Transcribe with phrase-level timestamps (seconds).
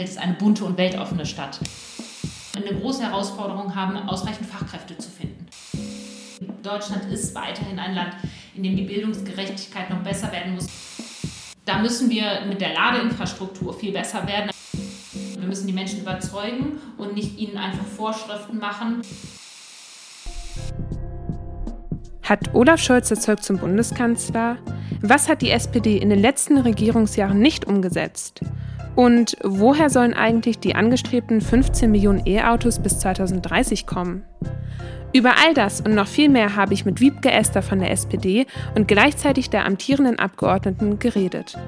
[0.00, 1.60] Bielefeld ist eine bunte und weltoffene Stadt.
[2.56, 5.46] Eine große Herausforderung haben, ausreichend Fachkräfte zu finden.
[6.62, 8.14] Deutschland ist weiterhin ein Land,
[8.54, 10.66] in dem die Bildungsgerechtigkeit noch besser werden muss.
[11.64, 14.50] Da müssen wir mit der Ladeinfrastruktur viel besser werden.
[15.38, 19.02] Wir müssen die Menschen überzeugen und nicht ihnen einfach Vorschriften machen.
[22.22, 24.56] Hat Olaf Scholz Zeug zum Bundeskanzler?
[25.02, 28.40] Was hat die SPD in den letzten Regierungsjahren nicht umgesetzt?
[28.96, 34.24] Und woher sollen eigentlich die angestrebten 15 Millionen E-Autos bis 2030 kommen?
[35.12, 38.46] Über all das und noch viel mehr habe ich mit Wiebke Esther von der SPD
[38.76, 41.58] und gleichzeitig der amtierenden Abgeordneten geredet.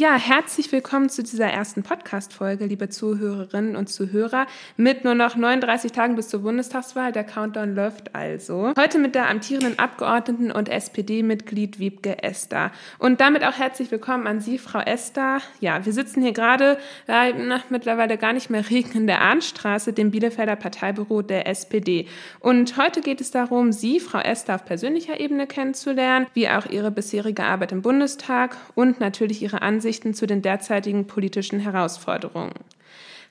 [0.00, 4.46] Ja, herzlich willkommen zu dieser ersten Podcast-Folge, liebe Zuhörerinnen und Zuhörer.
[4.78, 7.12] Mit nur noch 39 Tagen bis zur Bundestagswahl.
[7.12, 8.72] Der Countdown läuft also.
[8.78, 12.72] Heute mit der amtierenden Abgeordneten und SPD-Mitglied Wiebke Esther.
[12.98, 15.42] Und damit auch herzlich willkommen an Sie, Frau Esther.
[15.60, 17.34] Ja, wir sitzen hier gerade äh,
[17.68, 22.06] mittlerweile gar nicht mehr Regen in der Arnstraße, dem Bielefelder Parteibüro der SPD.
[22.38, 26.90] Und heute geht es darum, Sie, Frau Esther, auf persönlicher Ebene kennenzulernen, wie auch Ihre
[26.90, 32.52] bisherige Arbeit im Bundestag und natürlich Ihre Ansicht Ansichten zu den derzeitigen politischen Herausforderungen.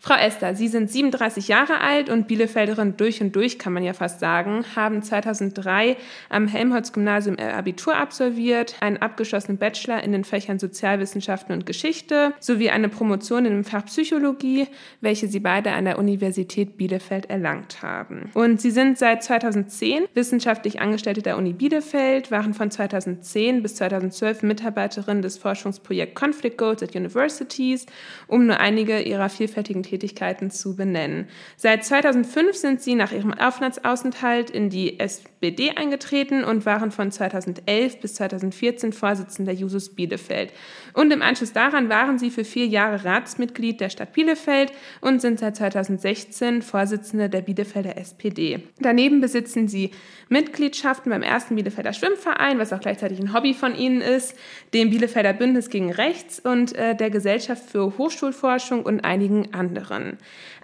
[0.01, 3.91] Frau Esther, Sie sind 37 Jahre alt und Bielefelderin durch und durch, kann man ja
[3.91, 5.97] fast sagen, haben 2003
[6.29, 12.87] am Helmholtz-Gymnasium Abitur absolviert, einen abgeschlossenen Bachelor in den Fächern Sozialwissenschaften und Geschichte sowie eine
[12.87, 14.67] Promotion in dem Fach Psychologie,
[15.01, 18.31] welche Sie beide an der Universität Bielefeld erlangt haben.
[18.35, 24.43] Und Sie sind seit 2010 wissenschaftlich Angestellte der Uni Bielefeld, waren von 2010 bis 2012
[24.43, 27.85] Mitarbeiterin des Forschungsprojekts Conflict Goals at Universities,
[28.27, 31.27] um nur einige ihrer vielfältigen Tätigkeiten zu benennen.
[31.57, 37.99] Seit 2005 sind sie nach ihrem Aufenthaltsaufenthalt in die SPD eingetreten und waren von 2011
[37.99, 40.53] bis 2014 Vorsitzender Jusus Bielefeld.
[40.93, 45.39] Und im Anschluss daran waren sie für vier Jahre Ratsmitglied der Stadt Bielefeld und sind
[45.39, 48.59] seit 2016 Vorsitzende der Bielefelder SPD.
[48.79, 49.91] Daneben besitzen sie
[50.29, 54.35] Mitgliedschaften beim ersten Bielefelder Schwimmverein, was auch gleichzeitig ein Hobby von ihnen ist,
[54.73, 59.78] dem Bielefelder Bündnis gegen Rechts und äh, der Gesellschaft für Hochschulforschung und einigen anderen.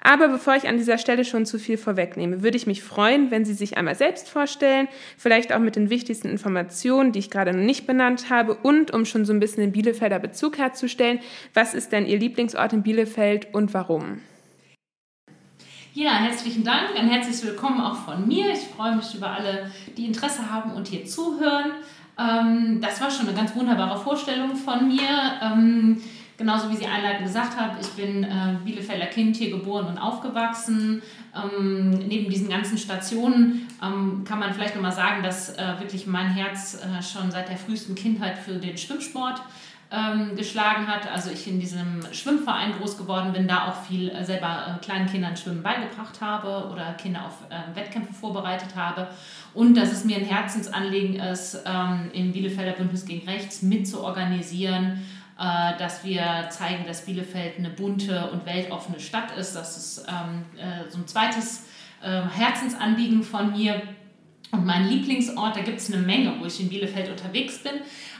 [0.02, 3.46] Aber bevor ich an dieser Stelle schon zu viel vorwegnehme, würde ich mich freuen, wenn
[3.46, 4.88] Sie sich einmal selbst vorstellen,
[5.18, 9.06] vielleicht auch mit den wichtigsten Informationen, die ich gerade noch nicht benannt habe und um
[9.06, 11.20] schon so ein bisschen den Bielefelder Bezug herzustellen,
[11.54, 14.22] was ist denn Ihr Lieblingsort in Bielefeld und warum?
[15.94, 18.52] Ja, herzlichen Dank, ein herzliches Willkommen auch von mir.
[18.52, 21.72] Ich freue mich über alle, die Interesse haben und hier zuhören.
[22.20, 25.08] Ähm, das war schon eine ganz wunderbare Vorstellung von mir.
[26.38, 31.02] Genauso wie Sie einleitend gesagt haben, ich bin äh, Bielefelder Kind, hier geboren und aufgewachsen.
[31.34, 36.28] Ähm, neben diesen ganzen Stationen ähm, kann man vielleicht nochmal sagen, dass äh, wirklich mein
[36.28, 39.42] Herz äh, schon seit der frühesten Kindheit für den Schwimmsport
[39.92, 41.10] ähm, geschlagen hat.
[41.12, 45.08] Also ich in diesem Schwimmverein groß geworden bin, da auch viel äh, selber äh, kleinen
[45.08, 49.08] Kindern Schwimmen beigebracht habe oder Kinder auf äh, Wettkämpfe vorbereitet habe.
[49.54, 55.02] Und dass es mir ein Herzensanliegen ist, ähm, im Bielefelder Bündnis gegen Rechts mitzuorganisieren,
[55.38, 59.56] äh, dass wir zeigen, dass Bielefeld eine bunte und weltoffene Stadt ist.
[59.56, 61.66] Das ist ähm, äh, so ein zweites
[62.02, 63.82] äh, Herzensanliegen von mir.
[64.52, 67.74] Und mein Lieblingsort, da gibt es eine Menge, wo ich in Bielefeld unterwegs bin.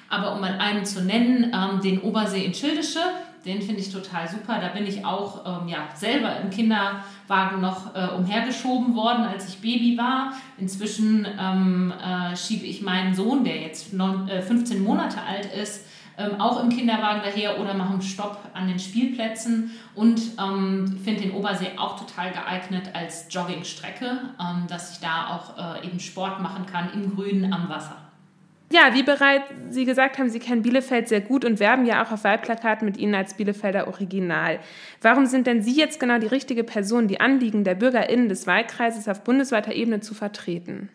[0.10, 3.00] Aber um mal einen zu nennen, ähm, den Obersee in Schildische,
[3.46, 4.60] den finde ich total super.
[4.60, 9.62] Da bin ich auch ähm, ja, selber im Kinderwagen noch äh, umhergeschoben worden, als ich
[9.62, 10.34] Baby war.
[10.58, 15.86] Inzwischen ähm, äh, schiebe ich meinen Sohn, der jetzt non, äh, 15 Monate alt ist,
[16.18, 21.22] ähm, auch im Kinderwagen daher oder mache einen Stopp an den Spielplätzen und ähm, finde
[21.22, 26.42] den Obersee auch total geeignet als Joggingstrecke, ähm, dass ich da auch äh, eben Sport
[26.42, 27.98] machen kann im Grünen am Wasser.
[28.72, 32.12] Ja, wie bereits Sie gesagt haben, Sie kennen Bielefeld sehr gut und werben ja auch
[32.12, 34.60] auf Wahlplakaten mit Ihnen als Bielefelder Original.
[35.02, 39.08] Warum sind denn Sie jetzt genau die richtige Person, die Anliegen der BürgerInnen des Wahlkreises
[39.08, 40.90] auf bundesweiter Ebene zu vertreten?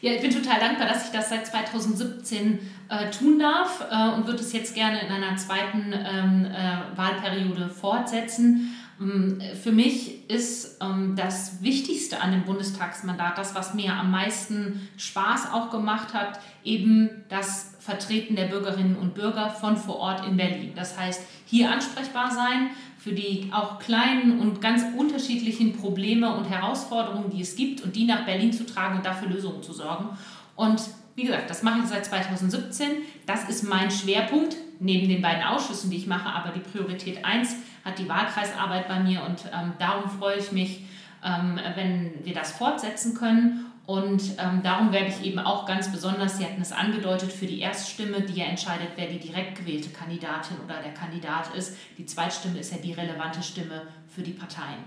[0.00, 2.58] Ja, ich bin total dankbar, dass ich das seit 2017
[2.88, 7.68] äh, tun darf äh, und würde es jetzt gerne in einer zweiten ähm, äh, Wahlperiode
[7.68, 8.74] fortsetzen.
[9.00, 14.88] Ähm, für mich ist ähm, das Wichtigste an dem Bundestagsmandat, das, was mir am meisten
[14.96, 20.36] Spaß auch gemacht hat, eben das Vertreten der Bürgerinnen und Bürger von vor Ort in
[20.36, 20.72] Berlin.
[20.76, 22.70] Das heißt, hier ansprechbar sein
[23.02, 28.04] für die auch kleinen und ganz unterschiedlichen Probleme und Herausforderungen, die es gibt und die
[28.04, 30.10] nach Berlin zu tragen und dafür Lösungen zu sorgen.
[30.54, 30.80] Und
[31.16, 32.88] wie gesagt, das mache ich seit 2017.
[33.26, 37.56] Das ist mein Schwerpunkt neben den beiden Ausschüssen, die ich mache, aber die Priorität 1
[37.84, 40.84] hat die Wahlkreisarbeit bei mir und ähm, darum freue ich mich,
[41.24, 43.66] ähm, wenn wir das fortsetzen können.
[43.86, 47.60] Und ähm, darum werde ich eben auch ganz besonders, Sie hatten es angedeutet, für die
[47.60, 51.76] Erststimme, die ja entscheidet, wer die direkt gewählte Kandidatin oder der Kandidat ist.
[51.98, 54.84] Die Zweitstimme ist ja die relevante Stimme für die Parteien.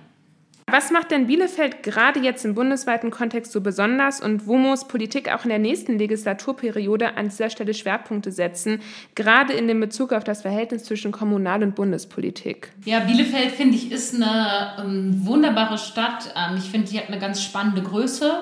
[0.68, 5.32] Was macht denn Bielefeld gerade jetzt im bundesweiten Kontext so besonders und wo muss Politik
[5.32, 8.82] auch in der nächsten Legislaturperiode an dieser Stelle Schwerpunkte setzen,
[9.14, 12.72] gerade in dem Bezug auf das Verhältnis zwischen Kommunal- und Bundespolitik?
[12.84, 16.34] Ja, Bielefeld, finde ich, ist eine ähm, wunderbare Stadt.
[16.36, 18.42] Ähm, ich finde, sie hat eine ganz spannende Größe.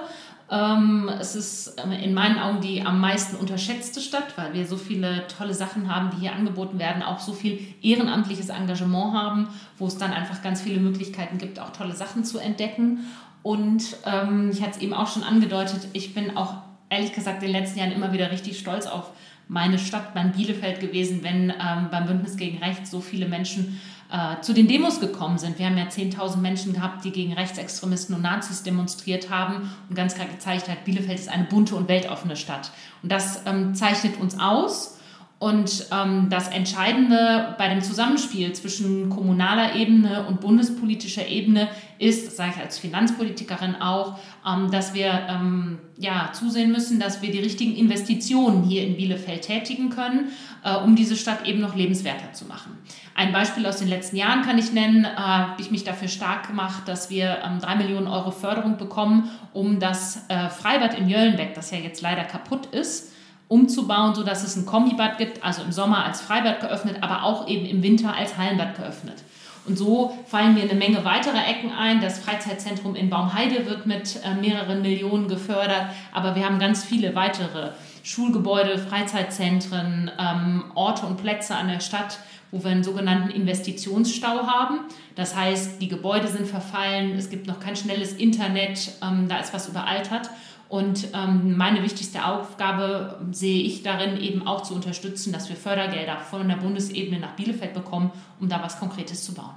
[0.52, 4.78] Ähm, es ist ähm, in meinen Augen die am meisten unterschätzte Stadt, weil wir so
[4.78, 9.48] viele tolle Sachen haben, die hier angeboten werden, auch so viel ehrenamtliches Engagement haben,
[9.78, 13.00] wo es dann einfach ganz viele Möglichkeiten gibt, auch tolle Sachen zu entdecken.
[13.42, 16.56] Und ähm, ich hatte es eben auch schon angedeutet, ich bin auch
[16.90, 19.12] ehrlich gesagt in den letzten Jahren immer wieder richtig stolz auf
[19.48, 23.80] meine Stadt, mein Bielefeld gewesen, wenn ähm, beim Bündnis gegen Rechts so viele Menschen
[24.14, 25.58] äh, zu den Demos gekommen sind.
[25.58, 30.14] Wir haben ja 10.000 Menschen gehabt, die gegen Rechtsextremisten und Nazis demonstriert haben und ganz
[30.14, 32.70] klar gezeigt hat, Bielefeld ist eine bunte und weltoffene Stadt.
[33.02, 35.00] Und das ähm, zeichnet uns aus.
[35.44, 41.68] Und ähm, das Entscheidende bei dem Zusammenspiel zwischen kommunaler Ebene und bundespolitischer Ebene
[42.00, 44.18] ist, das sage ich als Finanzpolitikerin auch,
[44.48, 49.42] ähm, dass wir ähm, ja, zusehen müssen, dass wir die richtigen Investitionen hier in Bielefeld
[49.42, 50.30] tätigen können,
[50.64, 52.78] äh, um diese Stadt eben noch lebenswerter zu machen.
[53.14, 56.48] Ein Beispiel aus den letzten Jahren kann ich nennen, äh, habe ich mich dafür stark
[56.48, 61.54] gemacht, dass wir ähm, drei Millionen Euro Förderung bekommen, um das äh, Freibad in Jöllenbeck,
[61.54, 63.13] das ja jetzt leider kaputt ist,
[63.54, 67.68] umzubauen, sodass es ein Kombibad gibt, also im Sommer als Freibad geöffnet, aber auch eben
[67.68, 69.24] im Winter als Hallenbad geöffnet.
[69.66, 72.02] Und so fallen mir eine Menge weiterer Ecken ein.
[72.02, 77.14] Das Freizeitzentrum in Baumheide wird mit äh, mehreren Millionen gefördert, aber wir haben ganz viele
[77.14, 77.70] weitere
[78.02, 82.18] Schulgebäude, Freizeitzentren, ähm, Orte und Plätze an der Stadt,
[82.52, 84.80] wo wir einen sogenannten Investitionsstau haben.
[85.16, 89.54] Das heißt, die Gebäude sind verfallen, es gibt noch kein schnelles Internet, ähm, da ist
[89.54, 90.30] was überaltert.
[90.74, 96.18] Und ähm, meine wichtigste Aufgabe sehe ich darin, eben auch zu unterstützen, dass wir Fördergelder
[96.18, 99.54] von der Bundesebene nach Bielefeld bekommen, um da was Konkretes zu bauen.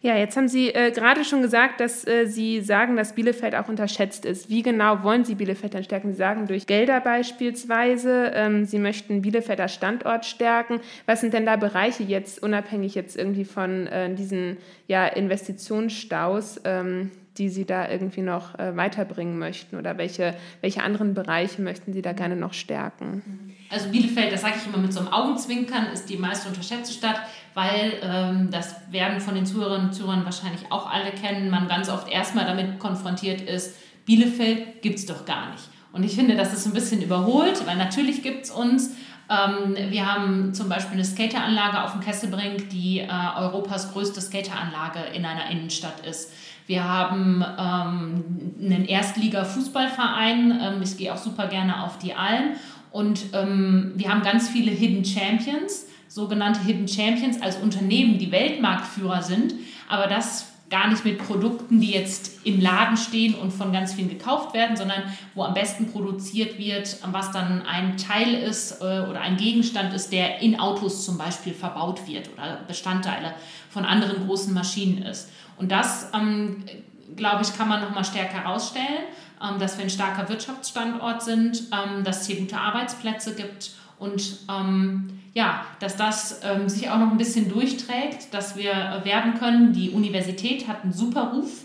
[0.00, 3.68] Ja, jetzt haben Sie äh, gerade schon gesagt, dass äh, Sie sagen, dass Bielefeld auch
[3.68, 4.48] unterschätzt ist.
[4.48, 6.12] Wie genau wollen Sie Bielefeld dann stärken?
[6.12, 10.78] Sie sagen durch Gelder beispielsweise, ähm, Sie möchten Bielefelder Standort stärken.
[11.06, 17.10] Was sind denn da Bereiche jetzt, unabhängig jetzt irgendwie von äh, diesen ja, Investitionsstaus, ähm,
[17.38, 19.76] die Sie da irgendwie noch äh, weiterbringen möchten?
[19.76, 23.54] Oder welche, welche anderen Bereiche möchten Sie da gerne noch stärken?
[23.70, 27.20] Also Bielefeld, das sage ich immer mit so einem Augenzwinkern, ist die meist unterschätzte Stadt,
[27.54, 31.88] weil ähm, das werden von den Zuhörerinnen und Zuhörern wahrscheinlich auch alle kennen, man ganz
[31.88, 35.64] oft erstmal damit konfrontiert ist, Bielefeld gibt es doch gar nicht.
[35.92, 38.90] Und ich finde, das ist ein bisschen überholt, weil natürlich gibt es uns.
[39.30, 43.08] Ähm, wir haben zum Beispiel eine Skateranlage auf dem Kesselbrink, die äh,
[43.38, 46.32] Europas größte Skateranlage in einer Innenstadt ist.
[46.66, 48.24] Wir haben ähm,
[48.60, 50.60] einen Erstliga-Fußballverein.
[50.62, 52.54] Ähm, ich gehe auch super gerne auf die Alm.
[52.90, 59.22] Und ähm, wir haben ganz viele Hidden Champions, sogenannte Hidden Champions als Unternehmen, die Weltmarktführer
[59.22, 59.54] sind.
[59.88, 64.08] Aber das gar nicht mit Produkten, die jetzt im Laden stehen und von ganz vielen
[64.08, 65.02] gekauft werden, sondern
[65.34, 70.10] wo am besten produziert wird, was dann ein Teil ist äh, oder ein Gegenstand ist,
[70.12, 73.34] der in Autos zum Beispiel verbaut wird oder Bestandteile
[73.68, 75.28] von anderen großen Maschinen ist.
[75.56, 76.64] Und das, ähm,
[77.16, 79.04] glaube ich, kann man nochmal stärker herausstellen,
[79.42, 84.38] ähm, dass wir ein starker Wirtschaftsstandort sind, ähm, dass es hier gute Arbeitsplätze gibt und
[84.50, 89.72] ähm, ja, dass das ähm, sich auch noch ein bisschen durchträgt, dass wir werben können.
[89.72, 91.64] Die Universität hat einen super Ruf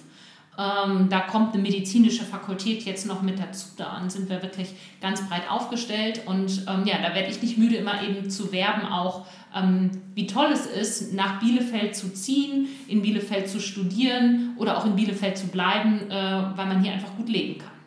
[0.59, 3.67] ähm, da kommt eine medizinische Fakultät jetzt noch mit dazu.
[3.77, 6.23] Da sind wir wirklich ganz breit aufgestellt.
[6.25, 9.25] Und ähm, ja, da werde ich nicht müde, immer eben zu werben, auch
[9.55, 14.85] ähm, wie toll es ist, nach Bielefeld zu ziehen, in Bielefeld zu studieren oder auch
[14.85, 17.78] in Bielefeld zu bleiben, äh, weil man hier einfach gut leben kann.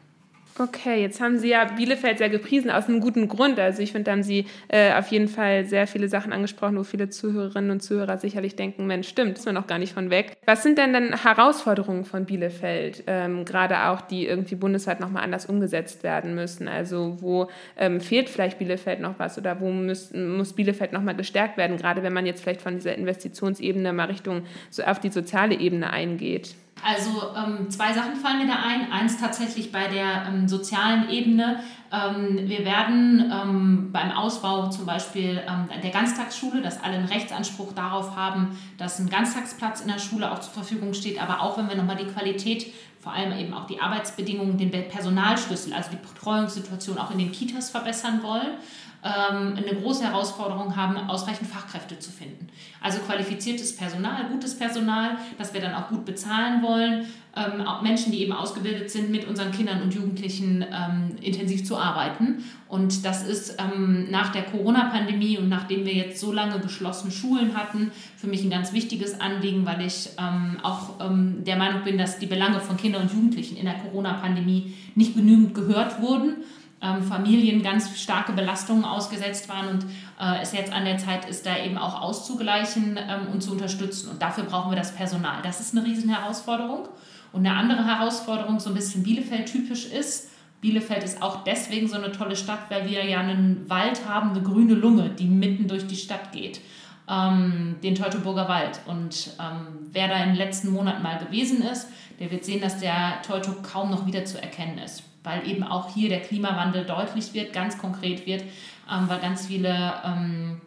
[0.59, 3.59] Okay, jetzt haben Sie ja Bielefeld sehr gepriesen, aus einem guten Grund.
[3.59, 6.82] Also ich finde, da haben Sie äh, auf jeden Fall sehr viele Sachen angesprochen, wo
[6.82, 10.37] viele Zuhörerinnen und Zuhörer sicherlich denken, Mensch, stimmt, ist man noch gar nicht von weg.
[10.44, 15.47] Was sind denn dann Herausforderungen von Bielefeld, ähm, gerade auch, die irgendwie bundesweit nochmal anders
[15.47, 16.68] umgesetzt werden müssen?
[16.68, 21.56] Also wo ähm, fehlt vielleicht Bielefeld noch was oder wo muss, muss Bielefeld nochmal gestärkt
[21.56, 25.59] werden, gerade wenn man jetzt vielleicht von dieser Investitionsebene mal Richtung so auf die soziale
[25.59, 26.56] Ebene eingeht?
[26.85, 28.91] Also ähm, zwei Sachen fallen mir da ein.
[28.91, 31.61] Eins tatsächlich bei der ähm, sozialen Ebene
[31.93, 37.75] Ähm, wir werden ähm, beim Ausbau zum Beispiel ähm, der Ganztagsschule, dass alle einen Rechtsanspruch
[37.75, 41.21] darauf haben, dass ein Ganztagsplatz in der Schule auch zur Verfügung steht.
[41.23, 45.75] Aber auch wenn wir nochmal die Qualität, vor allem eben auch die Arbeitsbedingungen, den Personalschlüssel,
[45.75, 48.55] also die Betreuungssituation auch in den Kitas verbessern wollen,
[49.09, 52.49] eine große Herausforderung haben, ausreichend Fachkräfte zu finden.
[52.80, 58.12] Also qualifiziertes Personal, gutes Personal, das wir dann auch gut bezahlen wollen, ähm, auch Menschen,
[58.12, 62.44] die eben ausgebildet sind, mit unseren Kindern und Jugendlichen ähm, intensiv zu arbeiten.
[62.68, 67.56] Und das ist ähm, nach der Corona-Pandemie und nachdem wir jetzt so lange geschlossene Schulen
[67.56, 71.97] hatten, für mich ein ganz wichtiges Anliegen, weil ich ähm, auch ähm, der Meinung bin,
[71.97, 76.37] dass die Belange von Kindern und Jugendlichen in der Corona-Pandemie nicht genügend gehört wurden
[76.83, 79.85] ähm, Familien ganz starke Belastungen ausgesetzt waren und
[80.21, 84.11] äh, es jetzt an der Zeit ist, da eben auch auszugleichen ähm, und zu unterstützen.
[84.11, 85.41] Und dafür brauchen wir das Personal.
[85.43, 86.89] Das ist eine riesen Herausforderung.
[87.33, 92.12] Und eine andere Herausforderung, so ein bisschen Bielefeld-typisch ist, Bielefeld ist auch deswegen so eine
[92.12, 95.97] tolle Stadt, weil wir ja einen Wald haben, eine grüne Lunge, die mitten durch die
[95.97, 96.61] Stadt geht.
[97.09, 98.81] Ähm, den Teutoburger Wald.
[98.87, 101.89] Und ähm, wer da in den letzten Monaten mal gewesen ist,
[102.21, 105.95] der wird sehen, dass der Teuto kaum noch wieder zu erkennen ist weil eben auch
[105.95, 108.43] hier der Klimawandel deutlich wird, ganz konkret wird,
[108.91, 110.61] ähm, weil ganz viele ähm,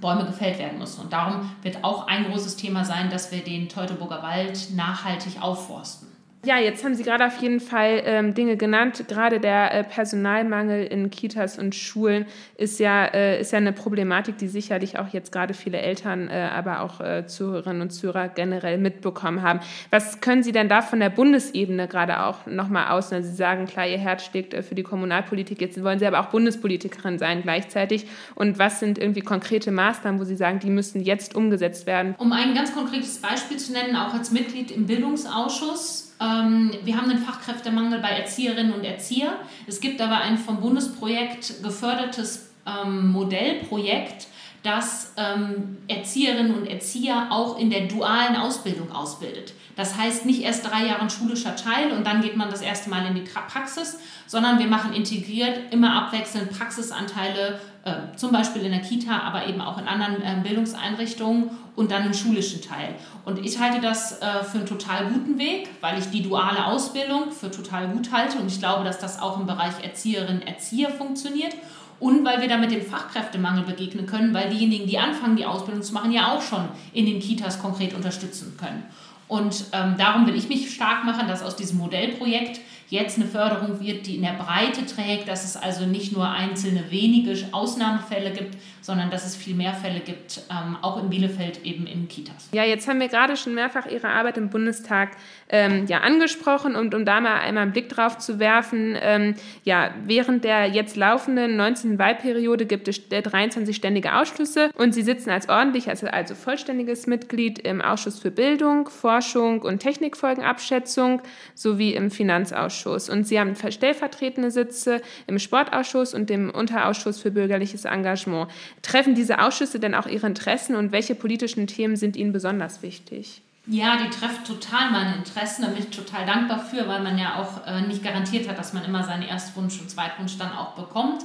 [0.00, 1.02] Bäume gefällt werden müssen.
[1.02, 6.09] Und darum wird auch ein großes Thema sein, dass wir den Teutoburger Wald nachhaltig aufforsten.
[6.42, 9.04] Ja, jetzt haben Sie gerade auf jeden Fall ähm, Dinge genannt.
[9.08, 12.24] Gerade der äh, Personalmangel in Kitas und Schulen
[12.56, 16.48] ist ja, äh, ist ja eine Problematik, die sicherlich auch jetzt gerade viele Eltern, äh,
[16.50, 19.60] aber auch äh, Zuhörerinnen und Zuhörer generell mitbekommen haben.
[19.90, 23.10] Was können Sie denn da von der Bundesebene gerade auch nochmal aus?
[23.10, 25.60] Sie sagen, klar, Ihr Herz schlägt äh, für die Kommunalpolitik.
[25.60, 28.06] Jetzt wollen Sie aber auch Bundespolitikerin sein gleichzeitig.
[28.34, 32.14] Und was sind irgendwie konkrete Maßnahmen, wo Sie sagen, die müssen jetzt umgesetzt werden?
[32.16, 37.18] Um ein ganz konkretes Beispiel zu nennen, auch als Mitglied im Bildungsausschuss, wir haben einen
[37.18, 39.32] Fachkräftemangel bei Erzieherinnen und Erzieher.
[39.66, 44.26] Es gibt aber ein vom Bundesprojekt gefördertes ähm, Modellprojekt,
[44.62, 49.54] das ähm, Erzieherinnen und Erzieher auch in der dualen Ausbildung ausbildet.
[49.76, 53.06] Das heißt nicht erst drei Jahre schulischer Teil und dann geht man das erste Mal
[53.06, 58.82] in die Praxis, sondern wir machen integriert immer abwechselnd Praxisanteile, äh, zum Beispiel in der
[58.82, 62.94] Kita, aber eben auch in anderen äh, Bildungseinrichtungen und dann einen schulischen Teil.
[63.24, 67.32] Und ich halte das äh, für einen total guten Weg, weil ich die duale Ausbildung
[67.32, 71.54] für total gut halte und ich glaube, dass das auch im Bereich Erzieherinnen, Erzieher funktioniert
[72.00, 75.92] und weil wir damit dem Fachkräftemangel begegnen können, weil diejenigen, die anfangen, die Ausbildung zu
[75.92, 78.82] machen, ja auch schon in den Kitas konkret unterstützen können.
[79.28, 83.80] Und ähm, darum will ich mich stark machen, dass aus diesem Modellprojekt jetzt eine Förderung
[83.80, 88.56] wird, die in der Breite trägt, dass es also nicht nur einzelne wenige Ausnahmefälle gibt,
[88.80, 92.48] sondern dass es viel mehr Fälle gibt, ähm, auch in Bielefeld eben in Kitas.
[92.52, 95.10] Ja, jetzt haben wir gerade schon mehrfach Ihre Arbeit im Bundestag
[95.48, 99.90] ähm, ja, angesprochen und um da mal einmal einen Blick drauf zu werfen, ähm, ja,
[100.04, 101.98] während der jetzt laufenden 19.
[101.98, 107.60] Wahlperiode gibt es 23 ständige Ausschüsse und Sie sitzen als ordentlich, also, also vollständiges Mitglied
[107.60, 111.22] im Ausschuss für Bildung, Forschung und Technikfolgenabschätzung
[111.54, 112.79] sowie im Finanzausschuss.
[112.86, 118.50] Und Sie haben stellvertretende Sitze im Sportausschuss und dem Unterausschuss für bürgerliches Engagement.
[118.82, 123.42] Treffen diese Ausschüsse denn auch Ihre Interessen und welche politischen Themen sind Ihnen besonders wichtig?
[123.66, 125.62] Ja, die treffen total meine Interessen.
[125.62, 128.72] Da bin ich total dankbar für, weil man ja auch äh, nicht garantiert hat, dass
[128.72, 131.24] man immer seinen Erstwunsch und Zweitwunsch dann auch bekommt.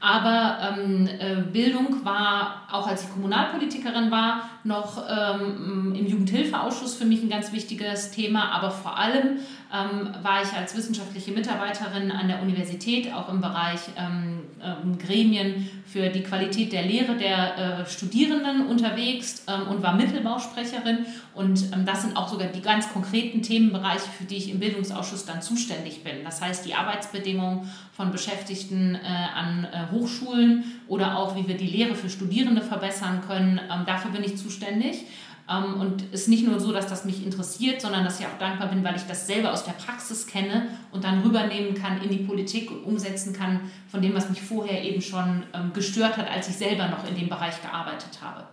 [0.00, 7.04] Aber ähm, äh, Bildung war, auch als ich Kommunalpolitikerin war, noch ähm, im Jugendhilfeausschuss für
[7.04, 8.50] mich ein ganz wichtiges Thema.
[8.52, 9.38] Aber vor allem
[9.72, 15.68] ähm, war ich als wissenschaftliche Mitarbeiterin an der Universität, auch im Bereich ähm, ähm, Gremien
[15.86, 21.06] für die Qualität der Lehre der äh, Studierenden unterwegs ähm, und war Mittelbausprecherin.
[21.34, 25.24] Und ähm, das sind auch sogar die ganz konkreten Themenbereiche, für die ich im Bildungsausschuss
[25.24, 26.24] dann zuständig bin.
[26.24, 31.66] Das heißt, die Arbeitsbedingungen von Beschäftigten äh, an äh, Hochschulen oder auch, wie wir die
[31.66, 33.60] Lehre für Studierende verbessern können.
[33.70, 35.04] Ähm, dafür bin ich zuständig.
[35.48, 38.38] Ähm, und es ist nicht nur so, dass das mich interessiert, sondern dass ich auch
[38.38, 42.10] dankbar bin, weil ich das selber aus der Praxis kenne und dann rübernehmen kann in
[42.10, 46.30] die Politik und umsetzen kann von dem, was mich vorher eben schon ähm, gestört hat,
[46.30, 48.44] als ich selber noch in dem Bereich gearbeitet habe.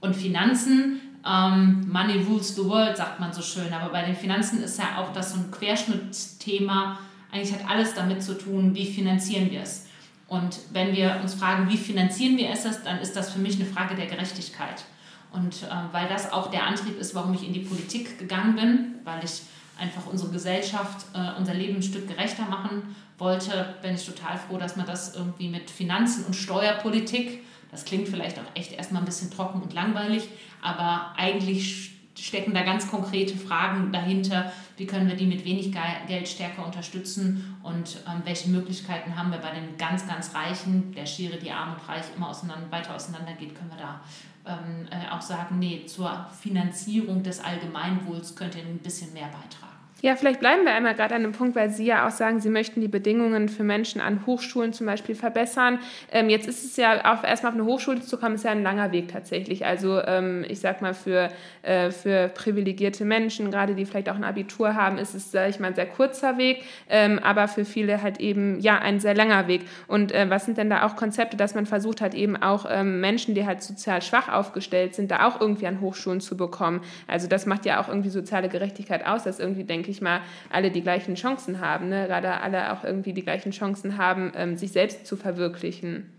[0.00, 4.80] Und Finanzen, Money rules the world, sagt man so schön, aber bei den Finanzen ist
[4.80, 6.98] ja auch das so ein Querschnittsthema.
[7.30, 9.86] Eigentlich hat alles damit zu tun, wie finanzieren wir es.
[10.32, 13.66] Und wenn wir uns fragen, wie finanzieren wir es, dann ist das für mich eine
[13.66, 14.82] Frage der Gerechtigkeit.
[15.30, 18.94] Und äh, weil das auch der Antrieb ist, warum ich in die Politik gegangen bin,
[19.04, 19.42] weil ich
[19.78, 24.56] einfach unsere Gesellschaft, äh, unser Leben ein Stück gerechter machen wollte, bin ich total froh,
[24.56, 29.06] dass man das irgendwie mit Finanzen und Steuerpolitik, das klingt vielleicht auch echt erstmal ein
[29.06, 30.30] bisschen trocken und langweilig,
[30.62, 34.52] aber eigentlich stecken da ganz konkrete Fragen dahinter.
[34.76, 35.74] Wie können wir die mit wenig
[36.06, 41.06] Geld stärker unterstützen und ähm, welche Möglichkeiten haben wir bei den ganz, ganz Reichen, der
[41.06, 44.00] Schere, die arm und reich immer auseinander, weiter auseinander geht, können wir da
[44.46, 49.71] ähm, äh, auch sagen, nee, zur Finanzierung des Allgemeinwohls könnt ihr ein bisschen mehr beitragen.
[50.04, 52.50] Ja, vielleicht bleiben wir einmal gerade an dem Punkt, weil Sie ja auch sagen, Sie
[52.50, 55.78] möchten die Bedingungen für Menschen an Hochschulen zum Beispiel verbessern.
[56.10, 58.64] Ähm, jetzt ist es ja auch erstmal auf eine Hochschule zu kommen, ist ja ein
[58.64, 59.64] langer Weg tatsächlich.
[59.64, 61.28] Also ähm, ich sag mal, für,
[61.62, 65.60] äh, für privilegierte Menschen, gerade die vielleicht auch ein Abitur haben, ist es, sage ich
[65.60, 69.46] mal, ein sehr kurzer Weg, ähm, aber für viele halt eben ja ein sehr langer
[69.46, 69.66] Weg.
[69.86, 73.00] Und äh, was sind denn da auch Konzepte, dass man versucht hat, eben auch ähm,
[73.00, 76.80] Menschen, die halt sozial schwach aufgestellt sind, da auch irgendwie an Hochschulen zu bekommen?
[77.06, 80.20] Also das macht ja auch irgendwie soziale Gerechtigkeit aus, dass irgendwie, denke ich, ich mal,
[80.50, 82.06] alle die gleichen Chancen haben, ne?
[82.06, 86.10] gerade alle auch irgendwie die gleichen Chancen haben, ähm, sich selbst zu verwirklichen.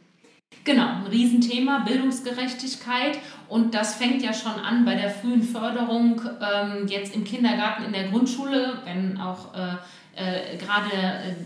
[0.63, 3.17] Genau, ein Riesenthema, Bildungsgerechtigkeit.
[3.49, 7.91] Und das fängt ja schon an bei der frühen Förderung, ähm, jetzt im Kindergarten, in
[7.91, 9.75] der Grundschule, wenn auch äh,
[10.15, 10.91] äh, gerade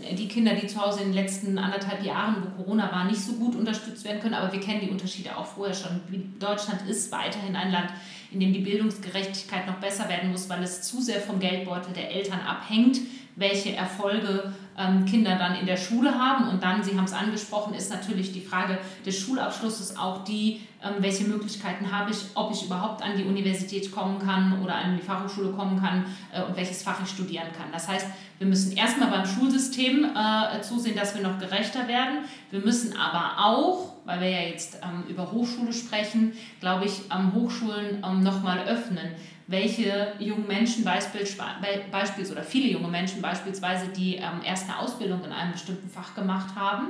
[0.08, 3.20] äh, die Kinder, die zu Hause in den letzten anderthalb Jahren, wo Corona war, nicht
[3.20, 4.34] so gut unterstützt werden können.
[4.34, 6.00] Aber wir kennen die Unterschiede auch vorher schon.
[6.38, 7.90] Deutschland ist weiterhin ein Land,
[8.30, 12.10] in dem die Bildungsgerechtigkeit noch besser werden muss, weil es zu sehr vom Geldbeutel der
[12.10, 12.98] Eltern abhängt,
[13.36, 16.48] welche Erfolge ähm, Kinder dann in der Schule haben.
[16.48, 20.94] Und dann, Sie haben es angesprochen, ist natürlich die Frage des Schulabschlusses auch die, ähm,
[20.98, 25.02] welche Möglichkeiten habe ich, ob ich überhaupt an die Universität kommen kann oder an die
[25.02, 27.70] Fachhochschule kommen kann äh, und welches Fach ich studieren kann.
[27.72, 28.06] Das heißt,
[28.38, 32.24] wir müssen erstmal beim Schulsystem äh, zusehen, dass wir noch gerechter werden.
[32.50, 37.34] Wir müssen aber auch, weil wir ja jetzt ähm, über Hochschule sprechen, glaube ich, ähm,
[37.34, 39.10] Hochschulen ähm, nochmal öffnen.
[39.46, 45.32] Welche jungen Menschen beispielsweise, oder viele junge Menschen beispielsweise, die ähm, erst eine Ausbildung in
[45.32, 46.88] einem bestimmten Fach gemacht haben,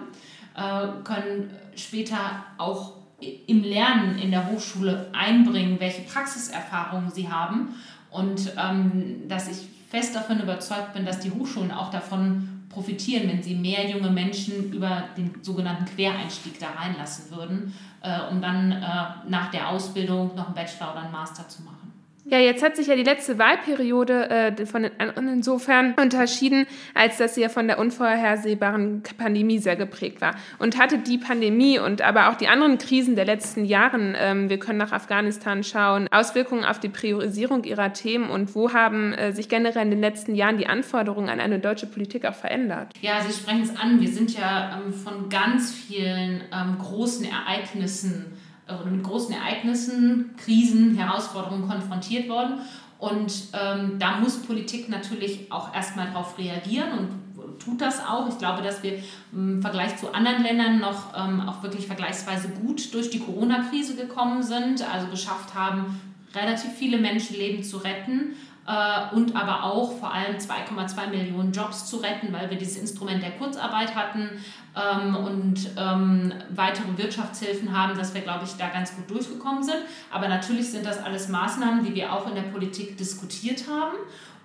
[0.54, 7.74] äh, können später auch im Lernen in der Hochschule einbringen, welche Praxiserfahrungen sie haben.
[8.10, 13.42] Und ähm, dass ich fest davon überzeugt bin, dass die Hochschulen auch davon profitieren, wenn
[13.42, 18.82] sie mehr junge Menschen über den sogenannten Quereinstieg da reinlassen würden, äh, um dann äh,
[19.28, 21.87] nach der Ausbildung noch einen Bachelor oder einen Master zu machen.
[22.30, 24.84] Ja, jetzt hat sich ja die letzte Wahlperiode äh, von
[25.16, 30.34] insofern unterschieden, als dass sie ja von der unvorhersehbaren Pandemie sehr geprägt war.
[30.58, 34.58] Und hatte die Pandemie und aber auch die anderen Krisen der letzten Jahren, ähm, wir
[34.58, 39.48] können nach Afghanistan schauen, Auswirkungen auf die Priorisierung ihrer Themen und wo haben äh, sich
[39.48, 42.88] generell in den letzten Jahren die Anforderungen an eine deutsche Politik auch verändert?
[43.00, 44.00] Ja, Sie sprechen es an.
[44.00, 48.37] Wir sind ja ähm, von ganz vielen ähm, großen Ereignissen
[48.68, 52.60] oder mit großen Ereignissen, Krisen, Herausforderungen konfrontiert worden.
[52.98, 58.28] Und ähm, da muss Politik natürlich auch erstmal darauf reagieren und tut das auch.
[58.28, 58.98] Ich glaube, dass wir
[59.32, 64.42] im Vergleich zu anderen Ländern noch ähm, auch wirklich vergleichsweise gut durch die Corona-Krise gekommen
[64.42, 66.00] sind, also geschafft haben,
[66.34, 68.34] relativ viele Menschenleben zu retten
[68.68, 73.22] äh, und aber auch vor allem 2,2 Millionen Jobs zu retten, weil wir dieses Instrument
[73.22, 74.28] der Kurzarbeit hatten
[74.76, 79.78] ähm, und ähm, weitere Wirtschaftshilfen haben, dass wir, glaube ich, da ganz gut durchgekommen sind.
[80.12, 83.96] Aber natürlich sind das alles Maßnahmen, die wir auch in der Politik diskutiert haben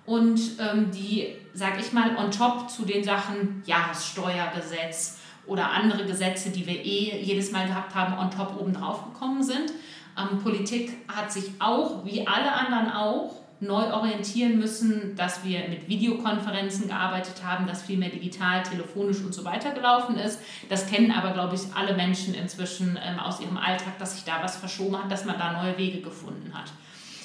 [0.06, 6.48] und ähm, die, sage ich mal, on top zu den Sachen Jahressteuergesetz oder andere Gesetze,
[6.48, 9.70] die wir eh jedes Mal gehabt haben, on top oben drauf gekommen sind.
[10.16, 15.88] Ähm, Politik hat sich auch, wie alle anderen auch, neu orientieren müssen, dass wir mit
[15.88, 20.40] Videokonferenzen gearbeitet haben, dass viel mehr digital, telefonisch und so weiter gelaufen ist.
[20.68, 24.42] Das kennen aber, glaube ich, alle Menschen inzwischen ähm, aus ihrem Alltag, dass sich da
[24.42, 26.72] was verschoben hat, dass man da neue Wege gefunden hat.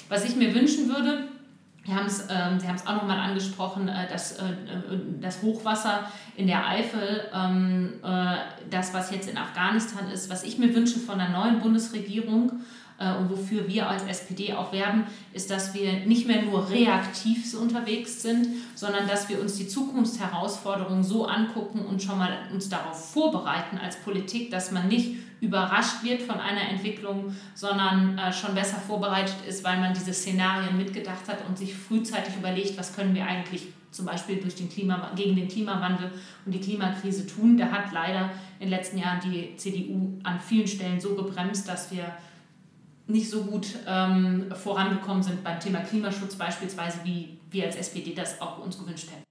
[0.08, 1.28] Was ich mir wünschen würde,
[1.84, 4.44] wir haben es, ähm, Sie haben es auch nochmal angesprochen, äh, das, äh,
[5.20, 8.36] das Hochwasser in der Eifel, ähm, äh,
[8.68, 12.54] das, was jetzt in Afghanistan ist, was ich mir wünsche von der neuen Bundesregierung, äh,
[13.00, 18.20] und wofür wir als SPD auch werben, ist, dass wir nicht mehr nur reaktiv unterwegs
[18.22, 23.78] sind, sondern dass wir uns die Zukunftsherausforderungen so angucken und schon mal uns darauf vorbereiten
[23.78, 29.36] als Politik, dass man nicht überrascht wird von einer Entwicklung, sondern äh, schon besser vorbereitet
[29.48, 33.68] ist, weil man diese Szenarien mitgedacht hat und sich frühzeitig überlegt, was können wir eigentlich
[33.90, 36.10] zum Beispiel durch den Klima, gegen den Klimawandel
[36.44, 37.56] und die Klimakrise tun.
[37.56, 41.90] Da hat leider in den letzten Jahren die CDU an vielen Stellen so gebremst, dass
[41.90, 42.04] wir
[43.10, 48.40] nicht so gut ähm, vorangekommen sind beim Thema Klimaschutz beispielsweise, wie wir als SPD das
[48.40, 49.24] auch uns gewünscht hätten.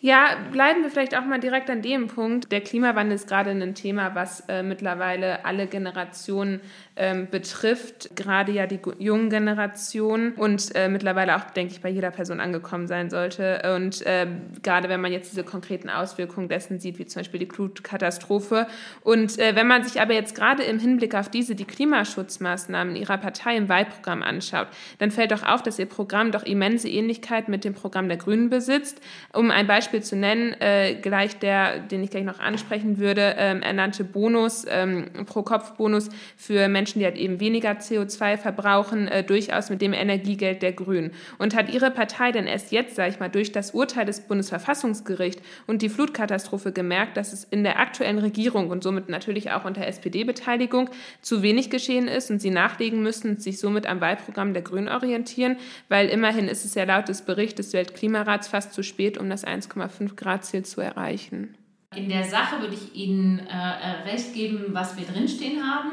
[0.00, 2.50] Ja, bleiben wir vielleicht auch mal direkt an dem Punkt.
[2.52, 6.60] Der Klimawandel ist gerade ein Thema, was äh, mittlerweile alle Generationen
[6.94, 12.10] ähm, betrifft, gerade ja die jungen Generationen und äh, mittlerweile auch, denke ich, bei jeder
[12.10, 13.62] Person angekommen sein sollte.
[13.74, 14.26] Und äh,
[14.62, 18.66] gerade wenn man jetzt diese konkreten Auswirkungen dessen sieht, wie zum Beispiel die Flutkatastrophe.
[19.00, 23.16] Und äh, wenn man sich aber jetzt gerade im Hinblick auf diese, die Klimaschutzmaßnahmen ihrer
[23.16, 27.64] Partei im Wahlprogramm anschaut, dann fällt doch auf, dass ihr Programm doch immense Ähnlichkeit mit
[27.64, 29.00] dem Programm der Grünen besitzt.
[29.32, 33.62] Um ein Beispiel zu nennen, äh, gleich der, den ich gleich noch ansprechen würde, ähm,
[33.62, 39.70] ernannte Bonus, ähm, Pro-Kopf-Bonus für Menschen, Menschen, die halt eben weniger CO2 verbrauchen, äh, durchaus
[39.70, 41.12] mit dem Energiegeld der Grünen.
[41.38, 45.40] Und hat Ihre Partei denn erst jetzt, sage ich mal, durch das Urteil des Bundesverfassungsgerichts
[45.68, 49.86] und die Flutkatastrophe gemerkt, dass es in der aktuellen Regierung und somit natürlich auch unter
[49.86, 50.90] SPD-Beteiligung
[51.20, 55.56] zu wenig geschehen ist und Sie nachlegen müssen sich somit am Wahlprogramm der Grünen orientieren?
[55.88, 59.46] Weil immerhin ist es ja laut des Berichts des Weltklimarats fast zu spät, um das
[59.46, 61.54] 1,5 Grad Ziel zu erreichen.
[61.94, 65.90] In der Sache würde ich Ihnen äh, äh recht geben, was wir drinstehen haben.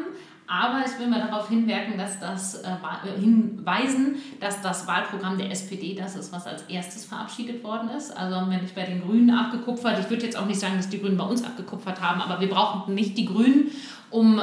[0.52, 5.52] Aber ich will mal darauf hinwirken, dass das, äh, äh, hinweisen, dass das Wahlprogramm der
[5.52, 8.18] SPD das ist, was als erstes verabschiedet worden ist.
[8.18, 11.00] Also wenn ich bei den Grünen abgekupfert, ich würde jetzt auch nicht sagen, dass die
[11.00, 13.70] Grünen bei uns abgekupfert haben, aber wir brauchen nicht die Grünen,
[14.10, 14.42] um äh,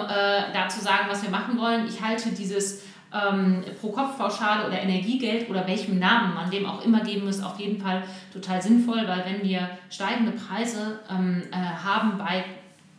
[0.55, 1.89] da zu sagen, was wir machen wollen.
[1.89, 7.27] Ich halte dieses ähm, Pro-Kopf-Pauschale oder Energiegeld oder welchem Namen man dem auch immer geben
[7.27, 12.45] muss, auf jeden Fall total sinnvoll, weil wenn wir steigende Preise ähm, äh, haben bei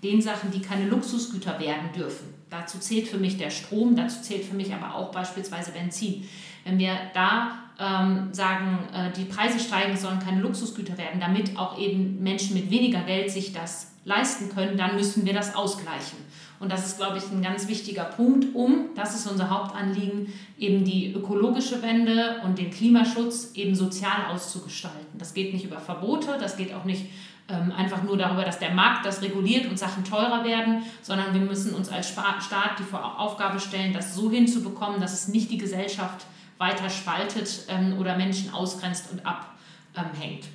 [0.03, 4.45] den Sachen, die keine Luxusgüter werden dürfen, Dazu zählt für mich der Strom, dazu zählt
[4.45, 6.27] für mich aber auch beispielsweise Benzin.
[6.63, 11.77] Wenn wir da ähm, sagen, äh, die Preise steigen, sollen keine Luxusgüter werden, damit auch
[11.77, 16.17] eben Menschen mit weniger Geld sich das leisten können, dann müssen wir das ausgleichen.
[16.59, 20.85] Und das ist, glaube ich, ein ganz wichtiger Punkt, um, das ist unser Hauptanliegen, eben
[20.85, 25.19] die ökologische Wende und den Klimaschutz eben sozial auszugestalten.
[25.19, 27.05] Das geht nicht über Verbote, das geht auch nicht
[27.47, 31.73] einfach nur darüber, dass der Markt das reguliert und Sachen teurer werden, sondern wir müssen
[31.73, 36.25] uns als Staat die Aufgabe stellen, das so hinzubekommen, dass es nicht die Gesellschaft
[36.57, 40.45] weiter spaltet ähm, oder Menschen ausgrenzt und abhängt.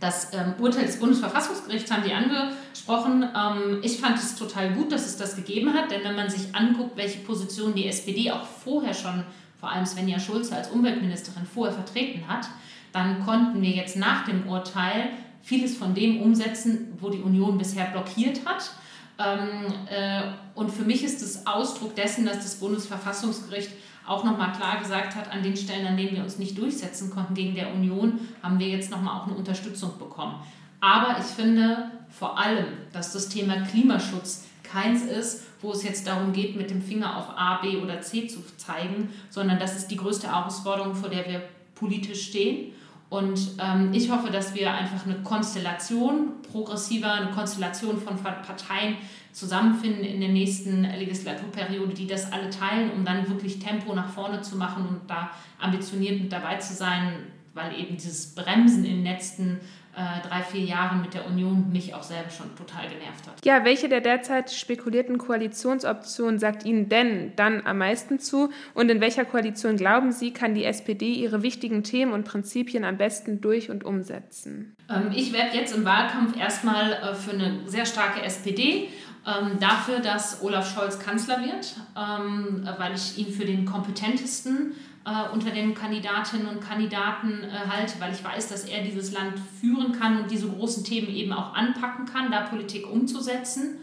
[0.00, 3.28] Das ähm, Urteil des Bundesverfassungsgerichts haben Sie angesprochen.
[3.36, 6.54] Ähm, ich fand es total gut, dass es das gegeben hat, denn wenn man sich
[6.54, 9.24] anguckt, welche Position die SPD auch vorher schon,
[9.58, 12.48] vor allem Svenja Schulze als Umweltministerin vorher vertreten hat,
[12.92, 15.10] dann konnten wir jetzt nach dem Urteil
[15.42, 18.70] vieles von dem umsetzen, wo die Union bisher blockiert hat.
[19.18, 20.22] Ähm, äh,
[20.54, 23.70] und für mich ist es Ausdruck dessen, dass das Bundesverfassungsgericht
[24.06, 27.34] auch nochmal klar gesagt hat, an den Stellen, an denen wir uns nicht durchsetzen konnten
[27.34, 30.36] gegen der Union, haben wir jetzt nochmal auch eine Unterstützung bekommen.
[30.80, 36.32] Aber ich finde vor allem, dass das Thema Klimaschutz keins ist, wo es jetzt darum
[36.32, 39.96] geht, mit dem Finger auf A, B oder C zu zeigen, sondern das ist die
[39.96, 41.42] größte Herausforderung, vor der wir
[41.74, 42.72] politisch stehen.
[43.10, 48.96] Und ähm, ich hoffe, dass wir einfach eine Konstellation progressiver, eine Konstellation von Parteien
[49.32, 54.42] zusammenfinden in der nächsten Legislaturperiode, die das alle teilen, um dann wirklich Tempo nach vorne
[54.42, 57.12] zu machen und da ambitioniert mit dabei zu sein,
[57.54, 59.60] weil eben dieses Bremsen in den letzten
[59.98, 63.44] äh, drei, vier Jahren mit der Union mich auch selber schon total genervt hat.
[63.44, 68.50] Ja, welche der derzeit spekulierten Koalitionsoptionen sagt Ihnen denn dann am meisten zu?
[68.74, 72.96] Und in welcher Koalition glauben Sie, kann die SPD ihre wichtigen Themen und Prinzipien am
[72.96, 74.76] besten durch- und umsetzen?
[74.88, 78.88] Ähm, ich werde jetzt im Wahlkampf erstmal äh, für eine sehr starke SPD
[79.26, 85.32] ähm, dafür, dass Olaf Scholz Kanzler wird, ähm, weil ich ihn für den kompetentesten äh,
[85.32, 89.92] unter den Kandidatinnen und Kandidaten äh, halte, weil ich weiß, dass er dieses Land führen
[89.92, 93.78] kann und diese großen Themen eben auch anpacken kann, da Politik umzusetzen.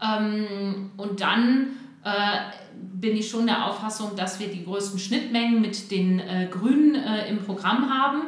[0.00, 1.68] Ähm, und dann
[2.04, 2.38] äh,
[2.74, 7.28] bin ich schon der Auffassung, dass wir die größten Schnittmengen mit den äh, Grünen äh,
[7.28, 8.22] im Programm haben.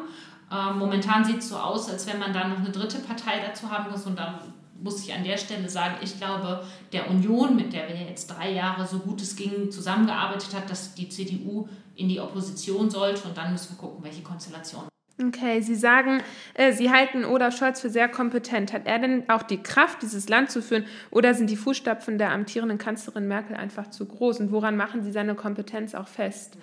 [0.50, 3.70] Äh, momentan sieht es so aus, als wenn man da noch eine dritte Partei dazu
[3.70, 4.40] haben muss und da
[4.82, 8.52] muss ich an der Stelle sagen, ich glaube, der Union, mit der wir jetzt drei
[8.52, 13.36] Jahre so gut es ging zusammengearbeitet hat, dass die CDU in die Opposition sollte und
[13.36, 14.84] dann müssen wir gucken, welche Konstellation.
[15.22, 16.22] Okay, Sie sagen,
[16.54, 18.72] äh, Sie halten Olaf Scholz für sehr kompetent.
[18.72, 22.32] Hat er denn auch die Kraft, dieses Land zu führen, oder sind die Fußstapfen der
[22.32, 24.40] amtierenden Kanzlerin Merkel einfach zu groß?
[24.40, 26.58] Und woran machen Sie seine Kompetenz auch fest?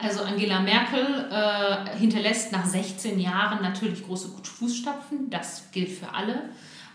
[0.00, 5.30] Also Angela Merkel äh, hinterlässt nach 16 Jahren natürlich große Fußstapfen.
[5.30, 6.42] Das gilt für alle.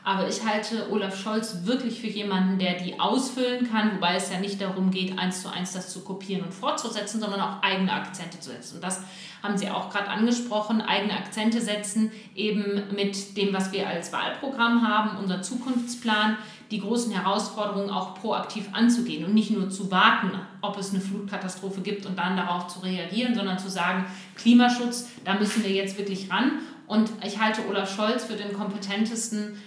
[0.07, 4.39] Aber ich halte Olaf Scholz wirklich für jemanden, der die ausfüllen kann, wobei es ja
[4.39, 8.39] nicht darum geht, eins zu eins das zu kopieren und fortzusetzen, sondern auch eigene Akzente
[8.39, 8.75] zu setzen.
[8.75, 9.01] Und das
[9.43, 14.87] haben Sie auch gerade angesprochen, eigene Akzente setzen, eben mit dem, was wir als Wahlprogramm
[14.87, 16.37] haben, unser Zukunftsplan,
[16.71, 21.81] die großen Herausforderungen auch proaktiv anzugehen und nicht nur zu warten, ob es eine Flutkatastrophe
[21.81, 24.05] gibt und dann darauf zu reagieren, sondern zu sagen,
[24.37, 26.59] Klimaschutz, da müssen wir jetzt wirklich ran.
[26.87, 29.57] Und ich halte Olaf Scholz für den kompetentesten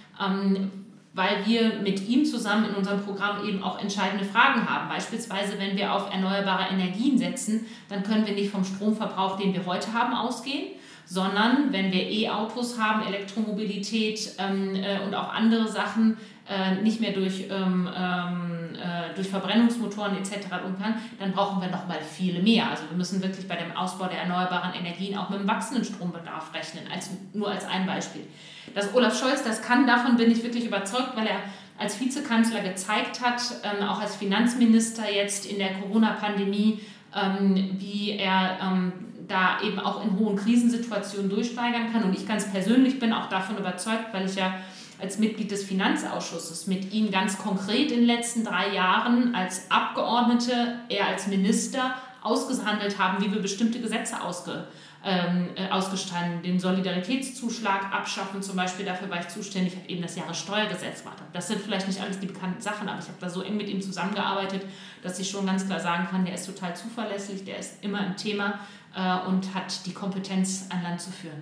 [1.13, 4.87] weil wir mit ihm zusammen in unserem Programm eben auch entscheidende Fragen haben.
[4.87, 9.65] Beispielsweise, wenn wir auf erneuerbare Energien setzen, dann können wir nicht vom Stromverbrauch, den wir
[9.65, 10.69] heute haben, ausgehen,
[11.05, 16.17] sondern wenn wir E-Autos haben, Elektromobilität ähm, äh, und auch andere Sachen,
[16.49, 20.47] äh, nicht mehr durch, ähm, ähm, äh, durch Verbrennungsmotoren etc.
[20.65, 22.69] umfahren, dann brauchen wir noch mal viele mehr.
[22.69, 26.53] Also wir müssen wirklich bei dem Ausbau der erneuerbaren Energien auch mit dem wachsenden Strombedarf
[26.53, 28.25] rechnen, als, nur als ein Beispiel.
[28.73, 31.37] Dass Olaf Scholz das kann, davon bin ich wirklich überzeugt, weil er
[31.77, 36.79] als Vizekanzler gezeigt hat, ähm, auch als Finanzminister jetzt in der Corona-Pandemie,
[37.15, 38.93] ähm, wie er ähm,
[39.27, 42.03] da eben auch in hohen Krisensituationen durchsteigern kann.
[42.03, 44.53] Und ich ganz persönlich bin auch davon überzeugt, weil ich ja
[45.01, 50.79] als Mitglied des Finanzausschusses mit ihm ganz konkret in den letzten drei Jahren als Abgeordnete,
[50.89, 54.67] er als Minister ausgehandelt haben, wie wir bestimmte Gesetze ausge,
[55.03, 60.15] ähm, äh, ausgestanden, den Solidaritätszuschlag abschaffen zum Beispiel, dafür war ich zuständig, habe eben das
[60.15, 61.17] Jahressteuergesetz gemacht.
[61.33, 63.67] Das sind vielleicht nicht alles die bekannten Sachen, aber ich habe da so eng mit
[63.67, 64.61] ihm zusammengearbeitet,
[65.01, 68.15] dass ich schon ganz klar sagen kann, der ist total zuverlässig, der ist immer im
[68.15, 68.59] Thema
[68.95, 71.41] äh, und hat die Kompetenz, ein Land zu führen.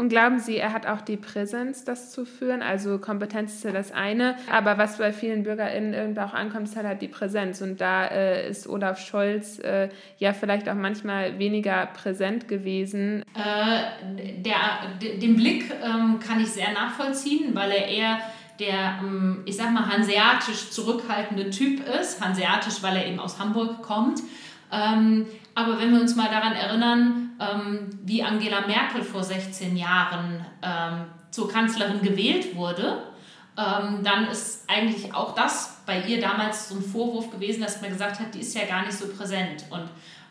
[0.00, 2.62] Und glauben Sie, er hat auch die Präsenz, das zu führen?
[2.62, 6.76] Also Kompetenz ist ja das eine, aber was bei vielen BürgerInnen irgendwie auch ankommt, ist
[6.76, 7.60] halt die Präsenz.
[7.60, 13.22] Und da äh, ist Olaf Scholz äh, ja vielleicht auch manchmal weniger präsent gewesen.
[13.34, 18.18] Äh, der, den Blick ähm, kann ich sehr nachvollziehen, weil er eher
[18.58, 22.24] der, ähm, ich sag mal, hanseatisch zurückhaltende Typ ist.
[22.24, 24.20] Hanseatisch, weil er eben aus Hamburg kommt.
[24.72, 25.26] Ähm,
[25.60, 31.04] aber wenn wir uns mal daran erinnern, ähm, wie Angela Merkel vor 16 Jahren ähm,
[31.30, 33.02] zur Kanzlerin gewählt wurde,
[33.58, 37.90] ähm, dann ist eigentlich auch das bei ihr damals so ein Vorwurf gewesen, dass man
[37.90, 39.64] gesagt hat, die ist ja gar nicht so präsent.
[39.70, 39.88] Und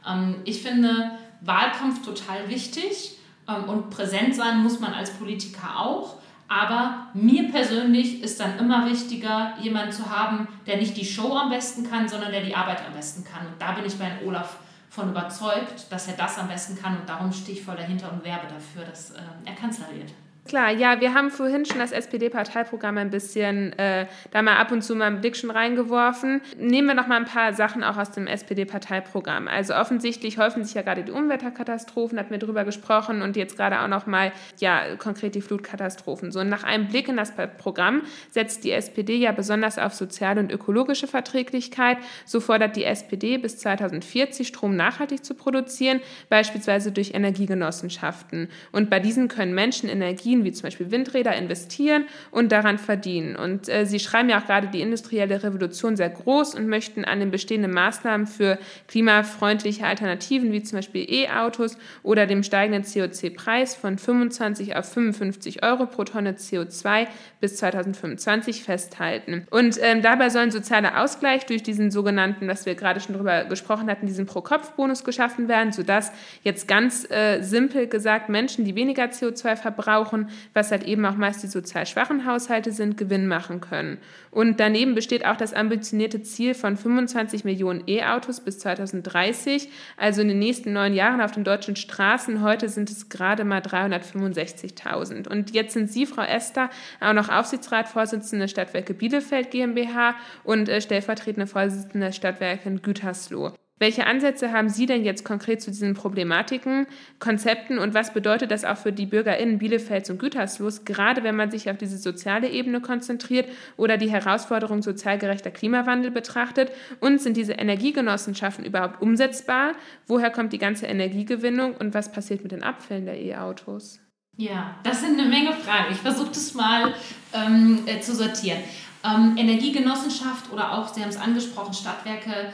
[0.08, 1.12] ähm, ich finde
[1.42, 6.16] Wahlkampf total wichtig ähm, und präsent sein muss man als Politiker auch.
[6.48, 11.52] Aber mir persönlich ist dann immer wichtiger, jemanden zu haben, der nicht die Show am
[11.52, 13.46] besten kann, sondern der die Arbeit am besten kann.
[13.46, 14.58] Und da bin ich bei Olaf
[14.90, 18.24] von überzeugt, dass er das am besten kann und darum stehe ich voll dahinter und
[18.24, 20.12] werbe dafür, dass äh, er Kanzler wird.
[20.50, 24.82] Klar, ja, wir haben vorhin schon das SPD-Parteiprogramm ein bisschen äh, da mal ab und
[24.82, 26.42] zu mal einen Blick schon reingeworfen.
[26.58, 29.48] Nehmen wir noch mal ein paar Sachen auch aus dem SPD-Parteiprogramm.
[29.48, 33.80] Also offensichtlich häufen sich ja gerade die Umweltkatastrophen, hatten wir drüber gesprochen und jetzt gerade
[33.82, 36.32] auch noch mal ja konkret die Flutkatastrophen.
[36.32, 40.52] So nach einem Blick in das Programm setzt die SPD ja besonders auf soziale und
[40.52, 42.00] ökologische Verträglichkeit.
[42.26, 48.50] So fordert die SPD bis 2040 Strom nachhaltig zu produzieren, beispielsweise durch Energiegenossenschaften.
[48.72, 53.36] Und bei diesen können Menschen Energien Technologien wie zum Beispiel Windräder investieren und daran verdienen.
[53.36, 57.20] Und äh, Sie schreiben ja auch gerade die industrielle Revolution sehr groß und möchten an
[57.20, 63.98] den bestehenden Maßnahmen für klimafreundliche Alternativen wie zum Beispiel E-Autos oder dem steigenden CO2-Preis von
[63.98, 67.08] 25 auf 55 Euro pro Tonne CO2
[67.40, 69.48] bis 2025 festhalten.
[69.50, 73.46] Und ähm, dabei soll ein sozialer Ausgleich durch diesen sogenannten, was wir gerade schon darüber
[73.46, 76.12] gesprochen hatten, diesen Pro-Kopf-Bonus geschaffen werden, sodass
[76.44, 80.19] jetzt ganz äh, simpel gesagt Menschen, die weniger CO2 verbrauchen,
[80.54, 84.00] was halt eben auch meist die sozial schwachen Haushalte sind, Gewinn machen können.
[84.32, 90.28] Und daneben besteht auch das ambitionierte Ziel von 25 Millionen E-Autos bis 2030, also in
[90.28, 92.42] den nächsten neun Jahren auf den deutschen Straßen.
[92.42, 95.28] Heute sind es gerade mal 365.000.
[95.28, 101.48] Und jetzt sind Sie, Frau Esther, auch noch Aufsichtsratsvorsitzende Stadtwerke Bielefeld GmbH und äh, stellvertretende
[101.48, 103.54] Vorsitzende der Stadtwerke in Gütersloh.
[103.80, 106.86] Welche Ansätze haben Sie denn jetzt konkret zu diesen Problematiken,
[107.20, 111.50] Konzepten und was bedeutet das auch für die BürgerInnen Bielefelds und Gütersloh, gerade wenn man
[111.50, 116.72] sich auf diese soziale Ebene konzentriert oder die Herausforderung sozial gerechter Klimawandel betrachtet?
[117.00, 119.72] Und sind diese Energiegenossenschaften überhaupt umsetzbar?
[120.08, 124.02] Woher kommt die ganze Energiegewinnung und was passiert mit den Abfällen der E-Autos?
[124.36, 125.92] Ja, das sind eine Menge Fragen.
[125.92, 126.94] Ich versuche das mal
[127.34, 128.60] ähm, äh, zu sortieren.
[129.04, 132.52] Ähm, Energiegenossenschaft oder auch, Sie haben es angesprochen, Stadtwerke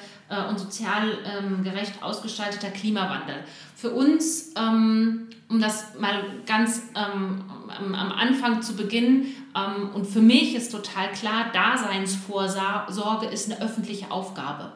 [0.49, 3.43] und sozial ähm, gerecht ausgestalteter Klimawandel.
[3.75, 7.43] Für uns, ähm, um das mal ganz ähm,
[7.77, 14.11] am Anfang zu beginnen, ähm, und für mich ist total klar, Daseinsvorsorge ist eine öffentliche
[14.11, 14.73] Aufgabe.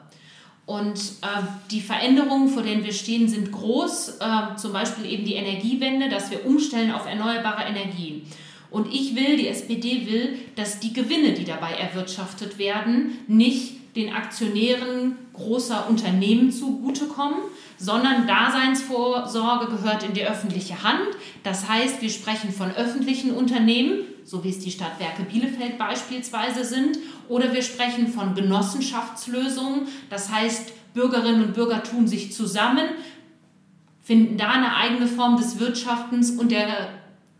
[0.65, 5.33] Und äh, die Veränderungen, vor denen wir stehen, sind groß, äh, zum Beispiel eben die
[5.33, 8.21] Energiewende, dass wir umstellen auf erneuerbare Energien.
[8.69, 14.13] Und ich will, die SPD will, dass die Gewinne, die dabei erwirtschaftet werden, nicht den
[14.13, 17.39] Aktionären großer Unternehmen zugutekommen,
[17.77, 21.07] sondern Daseinsvorsorge gehört in die öffentliche Hand.
[21.43, 26.99] Das heißt, wir sprechen von öffentlichen Unternehmen, so wie es die Stadtwerke Bielefeld beispielsweise sind,
[27.27, 29.87] oder wir sprechen von Genossenschaftslösungen.
[30.09, 32.89] Das heißt, Bürgerinnen und Bürger tun sich zusammen,
[34.03, 36.89] finden da eine eigene Form des Wirtschaftens und der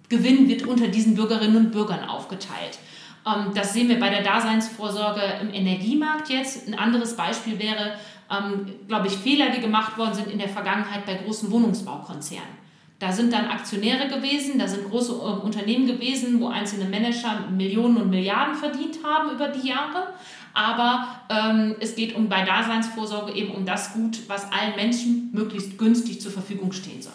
[0.10, 2.80] Gewinn wird unter diesen Bürgerinnen und Bürgern aufgeteilt.
[3.26, 6.68] Ähm, das sehen wir bei der Daseinsvorsorge im Energiemarkt jetzt.
[6.68, 7.94] Ein anderes Beispiel wäre,
[8.32, 12.60] ähm, glaube ich, Fehler, die gemacht worden sind in der Vergangenheit bei großen Wohnungsbaukonzernen.
[13.00, 17.98] Da sind dann Aktionäre gewesen, da sind große äh, Unternehmen gewesen, wo einzelne Manager Millionen
[17.98, 20.08] und Milliarden verdient haben über die Jahre.
[20.54, 25.78] Aber ähm, es geht um bei Daseinsvorsorge eben um das Gut, was allen Menschen möglichst
[25.78, 27.14] günstig zur Verfügung stehen soll.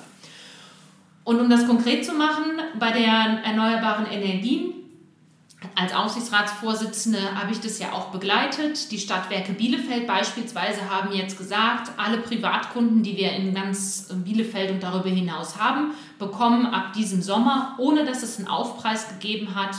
[1.24, 4.73] Und um das konkret zu machen, bei der erneuerbaren Energien
[5.74, 8.90] als Aufsichtsratsvorsitzende habe ich das ja auch begleitet.
[8.90, 14.82] Die Stadtwerke Bielefeld beispielsweise haben jetzt gesagt, alle Privatkunden, die wir in ganz Bielefeld und
[14.82, 19.76] darüber hinaus haben, bekommen ab diesem Sommer, ohne dass es einen Aufpreis gegeben hat,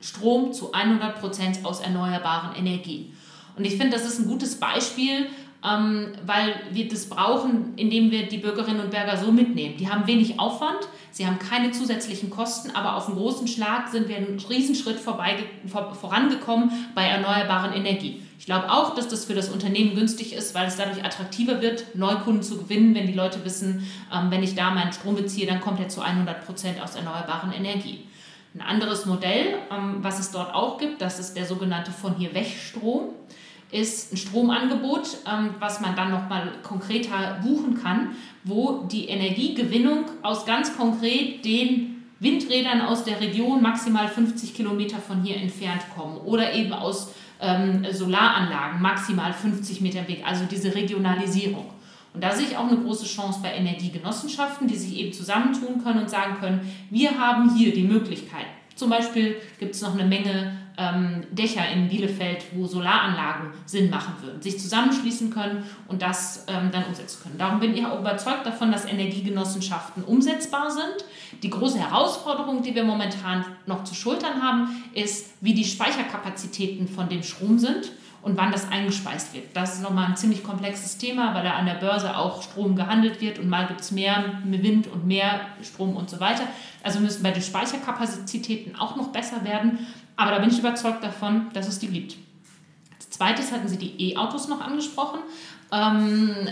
[0.00, 3.16] Strom zu 100 Prozent aus erneuerbaren Energien.
[3.56, 5.28] Und ich finde, das ist ein gutes Beispiel,
[5.64, 9.76] ähm, weil wir das brauchen, indem wir die Bürgerinnen und Bürger so mitnehmen.
[9.76, 10.78] Die haben wenig Aufwand,
[11.10, 15.36] sie haben keine zusätzlichen Kosten, aber auf einen großen Schlag sind wir einen Riesenschritt vorbei,
[15.66, 18.24] vor, vorangekommen bei erneuerbaren Energien.
[18.38, 21.96] Ich glaube auch, dass das für das Unternehmen günstig ist, weil es dadurch attraktiver wird,
[21.96, 25.60] Neukunden zu gewinnen, wenn die Leute wissen, ähm, wenn ich da meinen Strom beziehe, dann
[25.60, 27.98] kommt er zu 100 Prozent aus erneuerbaren Energien.
[28.54, 32.32] Ein anderes Modell, ähm, was es dort auch gibt, das ist der sogenannte von hier
[32.32, 33.10] weg Strom
[33.70, 38.10] ist ein Stromangebot, ähm, was man dann nochmal konkreter buchen kann,
[38.44, 45.22] wo die Energiegewinnung aus ganz konkret den Windrädern aus der Region maximal 50 Kilometer von
[45.22, 51.66] hier entfernt kommen oder eben aus ähm, Solaranlagen maximal 50 Meter weg, also diese Regionalisierung.
[52.14, 56.00] Und da sehe ich auch eine große Chance bei Energiegenossenschaften, die sich eben zusammentun können
[56.00, 58.46] und sagen können, wir haben hier die Möglichkeit.
[58.74, 64.14] Zum Beispiel gibt es noch eine Menge ähm, Dächer in Bielefeld, wo Solaranlagen Sinn machen
[64.22, 67.36] würden, sich zusammenschließen können und das ähm, dann umsetzen können.
[67.36, 71.04] Darum bin ich auch überzeugt davon, dass Energiegenossenschaften umsetzbar sind.
[71.42, 77.08] Die große Herausforderung, die wir momentan noch zu schultern haben, ist, wie die Speicherkapazitäten von
[77.08, 77.90] dem Strom sind
[78.22, 79.44] und wann das eingespeist wird.
[79.54, 83.20] Das ist nochmal ein ziemlich komplexes Thema, weil da an der Börse auch Strom gehandelt
[83.20, 86.42] wird und mal gibt es mehr Wind und mehr Strom und so weiter.
[86.82, 89.86] Also müssen bei den Speicherkapazitäten auch noch besser werden.
[90.18, 92.16] Aber da bin ich überzeugt davon, dass es die gibt.
[92.96, 95.20] Als zweites hatten Sie die E-Autos noch angesprochen.
[95.72, 96.48] Ähm,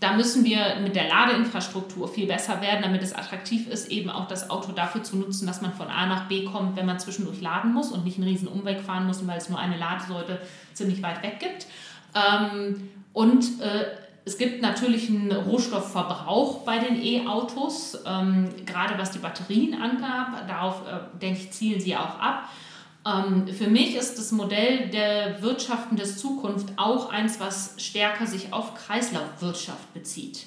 [0.00, 4.26] da müssen wir mit der Ladeinfrastruktur viel besser werden, damit es attraktiv ist, eben auch
[4.26, 7.42] das Auto dafür zu nutzen, dass man von A nach B kommt, wenn man zwischendurch
[7.42, 10.40] laden muss und nicht einen riesen Umweg fahren muss, weil es nur eine Ladesäule
[10.72, 11.66] ziemlich weit weg gibt.
[12.14, 13.84] Ähm, und äh,
[14.24, 20.48] es gibt natürlich einen Rohstoffverbrauch bei den E-Autos, ähm, gerade was die Batterien angab.
[20.48, 22.48] Darauf, äh, denke ich, zielen sie auch ab.
[23.06, 28.52] Ähm, für mich ist das Modell der Wirtschaften der Zukunft auch eins, was stärker sich
[28.52, 30.46] auf Kreislaufwirtschaft bezieht.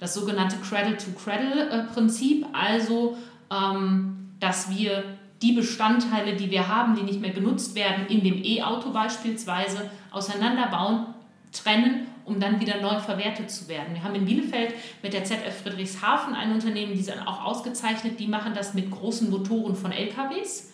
[0.00, 3.16] Das sogenannte Cradle-to-Cradle-Prinzip, also
[3.50, 5.04] ähm, dass wir
[5.42, 11.06] die Bestandteile, die wir haben, die nicht mehr genutzt werden, in dem E-Auto beispielsweise auseinanderbauen,
[11.52, 13.94] trennen, um dann wieder neu verwertet zu werden.
[13.94, 18.26] Wir haben in Bielefeld mit der ZF Friedrichshafen ein Unternehmen, die sind auch ausgezeichnet, die
[18.26, 20.72] machen das mit großen Motoren von LKWs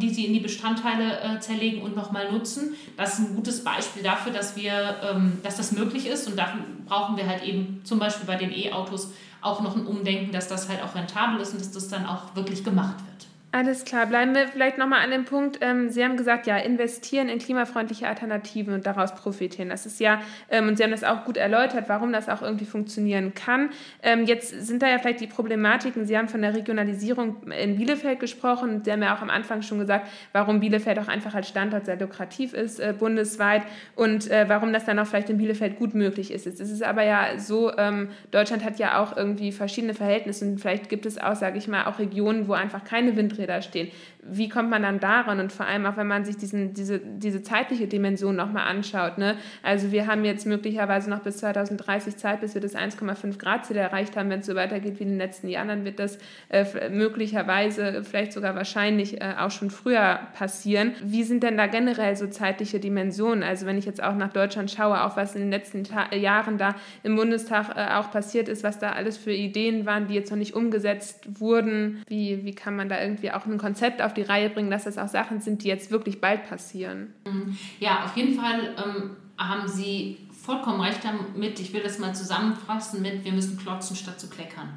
[0.00, 2.74] die sie in die Bestandteile äh, zerlegen und nochmal nutzen.
[2.96, 6.60] Das ist ein gutes Beispiel dafür, dass, wir, ähm, dass das möglich ist und dafür
[6.86, 10.68] brauchen wir halt eben zum Beispiel bei den E-Autos auch noch ein Umdenken, dass das
[10.68, 13.26] halt auch rentabel ist und dass das dann auch wirklich gemacht wird.
[13.54, 15.58] Alles klar, bleiben wir vielleicht nochmal an dem Punkt.
[15.60, 19.68] Ähm, Sie haben gesagt, ja, investieren in klimafreundliche Alternativen und daraus profitieren.
[19.68, 22.64] Das ist ja, ähm, und Sie haben das auch gut erläutert, warum das auch irgendwie
[22.64, 23.70] funktionieren kann.
[24.02, 26.04] Ähm, jetzt sind da ja vielleicht die Problematiken.
[26.04, 28.82] Sie haben von der Regionalisierung in Bielefeld gesprochen.
[28.82, 31.96] Sie haben ja auch am Anfang schon gesagt, warum Bielefeld auch einfach als Standort sehr
[31.96, 33.62] lukrativ ist äh, bundesweit
[33.94, 36.48] und äh, warum das dann auch vielleicht in Bielefeld gut möglich ist.
[36.48, 40.88] Es ist aber ja so, ähm, Deutschland hat ja auch irgendwie verschiedene Verhältnisse und vielleicht
[40.88, 43.90] gibt es auch, sage ich mal, auch Regionen, wo einfach keine Windräder da stehen.
[44.26, 45.40] Wie kommt man dann daran?
[45.40, 49.18] Und vor allem auch, wenn man sich diesen, diese, diese zeitliche Dimension nochmal anschaut.
[49.18, 49.36] Ne?
[49.62, 53.76] Also wir haben jetzt möglicherweise noch bis 2030 Zeit, bis wir das 1,5 Grad Ziel
[53.76, 54.30] erreicht haben.
[54.30, 58.32] Wenn es so weitergeht wie in den letzten Jahren, dann wird das äh, möglicherweise, vielleicht
[58.32, 60.92] sogar wahrscheinlich äh, auch schon früher passieren.
[61.02, 63.42] Wie sind denn da generell so zeitliche Dimensionen?
[63.42, 66.58] Also wenn ich jetzt auch nach Deutschland schaue, auch was in den letzten Ta Jahren
[66.58, 70.30] da im Bundestag äh, auch passiert ist, was da alles für Ideen waren, die jetzt
[70.30, 72.02] noch nicht umgesetzt wurden.
[72.08, 74.98] Wie, wie kann man da irgendwie auch ein Konzept auf die Reihe bringen, dass das
[74.98, 77.12] auch Sachen sind, die jetzt wirklich bald passieren.
[77.26, 77.56] Mhm.
[77.80, 81.58] Ja, auf jeden Fall ähm, haben Sie vollkommen recht damit.
[81.60, 84.68] Ich will das mal zusammenfassen mit, wir müssen klotzen statt zu kleckern.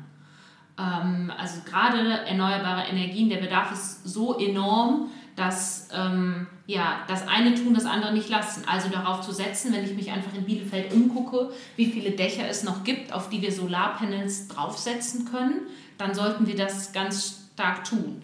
[0.80, 7.54] Ähm, also gerade erneuerbare Energien, der Bedarf ist so enorm, dass ähm, ja, das eine
[7.54, 8.63] tun, das andere nicht lassen.
[8.67, 12.63] Also darauf zu setzen, wenn ich mich einfach in Bielefeld umgucke, wie viele Dächer es
[12.63, 15.62] noch gibt, auf die wir Solarpanels draufsetzen können,
[15.97, 18.21] dann sollten wir das ganz stark tun.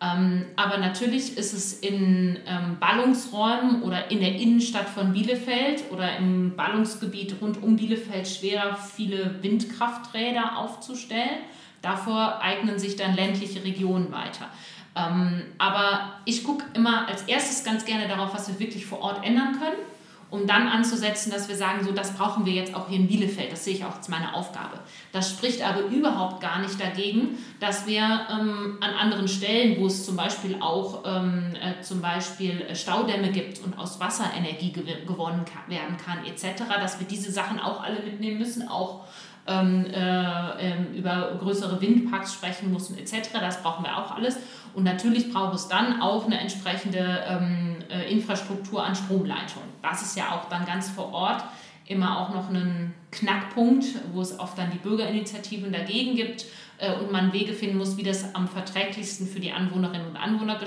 [0.00, 6.16] Ähm, aber natürlich ist es in ähm, Ballungsräumen oder in der Innenstadt von Bielefeld oder
[6.16, 11.40] im Ballungsgebiet rund um Bielefeld schwerer, viele Windkrafträder aufzustellen.
[11.80, 14.48] Davor eignen sich dann ländliche Regionen weiter.
[14.96, 19.24] Ähm, aber ich gucke immer als erstes ganz gerne darauf, was wir wirklich vor Ort
[19.24, 19.93] ändern können
[20.34, 23.52] um dann anzusetzen, dass wir sagen, so das brauchen wir jetzt auch hier in Bielefeld.
[23.52, 24.80] Das sehe ich auch als meine Aufgabe.
[25.12, 30.04] Das spricht aber überhaupt gar nicht dagegen, dass wir ähm, an anderen Stellen, wo es
[30.04, 35.44] zum Beispiel auch ähm, äh, zum Beispiel Staudämme gibt und aus Wasser Energie gew gewonnen
[35.44, 39.04] kann, werden kann etc., dass wir diese Sachen auch alle mitnehmen müssen, auch
[39.46, 43.28] ähm, äh, ähm, über größere Windparks sprechen müssen etc.
[43.40, 44.36] Das brauchen wir auch alles.
[44.74, 49.68] Und natürlich braucht es dann auch eine entsprechende ähm, äh, Infrastruktur an Stromleitungen.
[49.82, 51.44] Das ist ja auch dann ganz vor Ort
[51.86, 56.46] immer auch noch ein Knackpunkt, wo es oft dann die Bürgerinitiativen dagegen gibt
[56.78, 60.58] äh, und man Wege finden muss, wie das am verträglichsten für die Anwohnerinnen und Anwohner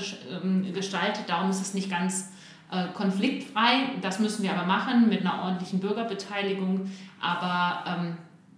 [0.44, 1.24] ähm, gestaltet.
[1.28, 2.32] Darum ist es nicht ganz
[2.72, 3.92] äh, konfliktfrei.
[4.02, 6.92] Das müssen wir aber machen mit einer ordentlichen Bürgerbeteiligung.
[7.20, 8.18] Aber ähm,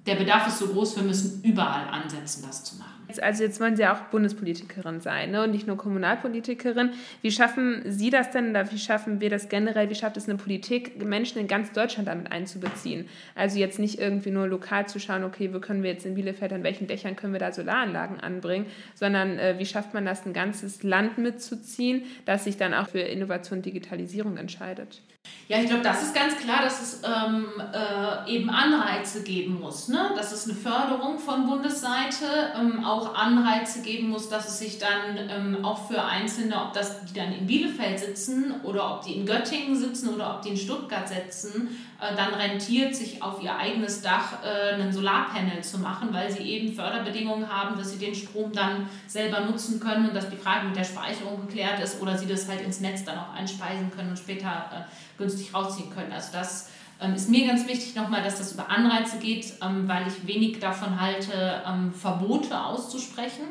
[0.09, 2.99] der Bedarf ist so groß, wir müssen überall ansetzen, das zu machen.
[3.21, 5.43] Also jetzt wollen Sie auch Bundespolitikerin sein ne?
[5.43, 6.91] und nicht nur Kommunalpolitikerin.
[7.23, 9.89] Wie schaffen Sie das denn oder wie schaffen wir das generell?
[9.89, 13.07] Wie schafft es eine Politik, Menschen in ganz Deutschland damit einzubeziehen?
[13.33, 16.53] Also jetzt nicht irgendwie nur lokal zu schauen, okay, wo können wir jetzt in Bielefeld,
[16.53, 20.33] an welchen Dächern können wir da Solaranlagen anbringen, sondern äh, wie schafft man das, ein
[20.33, 25.01] ganzes Land mitzuziehen, das sich dann auch für Innovation und Digitalisierung entscheidet?
[25.49, 29.87] Ja, ich glaube, das ist ganz klar, dass es ähm, äh, eben Anreize geben muss.
[29.87, 30.11] Ne?
[30.15, 35.17] Dass es eine Förderung von Bundesseite ähm, auch Anreize geben muss, dass es sich dann
[35.17, 39.25] ähm, auch für Einzelne, ob das die dann in Bielefeld sitzen oder ob die in
[39.25, 41.69] Göttingen sitzen oder ob die in Stuttgart sitzen,
[41.99, 46.73] dann rentiert, sich auf ihr eigenes Dach äh, einen Solarpanel zu machen, weil sie eben
[46.73, 50.77] Förderbedingungen haben, dass sie den Strom dann selber nutzen können und dass die Frage mit
[50.77, 54.17] der Speicherung geklärt ist oder sie das halt ins Netz dann auch einspeisen können und
[54.17, 56.11] später äh, günstig rausziehen können.
[56.13, 56.69] Also das
[57.01, 60.59] ähm, ist mir ganz wichtig nochmal, dass das über Anreize geht, ähm, weil ich wenig
[60.59, 63.45] davon halte, ähm, Verbote auszusprechen.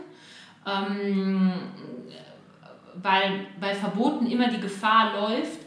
[0.66, 1.52] Ähm,
[3.02, 5.58] weil bei Verboten immer die Gefahr läuft,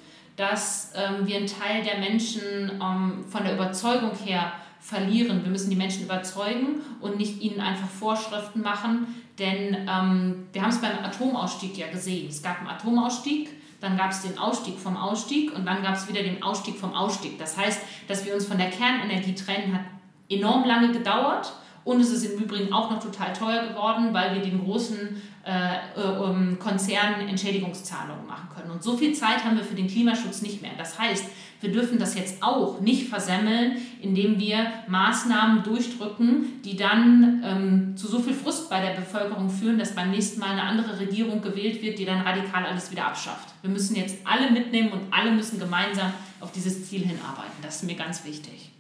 [0.42, 2.42] dass ähm, wir einen Teil der Menschen
[2.82, 5.44] ähm, von der Überzeugung her verlieren.
[5.44, 10.72] Wir müssen die Menschen überzeugen und nicht ihnen einfach Vorschriften machen, denn ähm, wir haben
[10.72, 12.28] es beim Atomausstieg ja gesehen.
[12.28, 13.50] Es gab einen Atomausstieg,
[13.82, 16.96] dann gab es den Ausstieg vom Ausstieg und dann gab es wieder den Ausstieg vom
[16.96, 17.38] Ausstieg.
[17.38, 19.86] Das heißt, dass wir uns von der Kernenergie trennen, hat
[20.28, 21.54] enorm lange gedauert
[21.84, 25.76] und es ist im Übrigen auch noch total teuer geworden, weil wir den großen äh,
[26.00, 28.70] äh, um Konzernen Entschädigungszahlungen machen können.
[28.70, 30.72] Und so viel Zeit haben wir für den Klimaschutz nicht mehr.
[30.78, 31.26] Das heißt,
[31.62, 38.08] wir dürfen das jetzt auch nicht versemmeln, indem wir Maßnahmen durchdrücken, die dann ähm, zu
[38.08, 41.82] so viel Frust bei der Bevölkerung führen, dass beim nächsten Mal eine andere Regierung gewählt
[41.82, 43.50] wird, die dann radikal alles wieder abschafft.
[43.62, 47.54] Wir müssen jetzt alle mitnehmen und alle müssen gemeinsam auf dieses Ziel hinarbeiten.
[47.62, 48.71] Das ist mir ganz wichtig.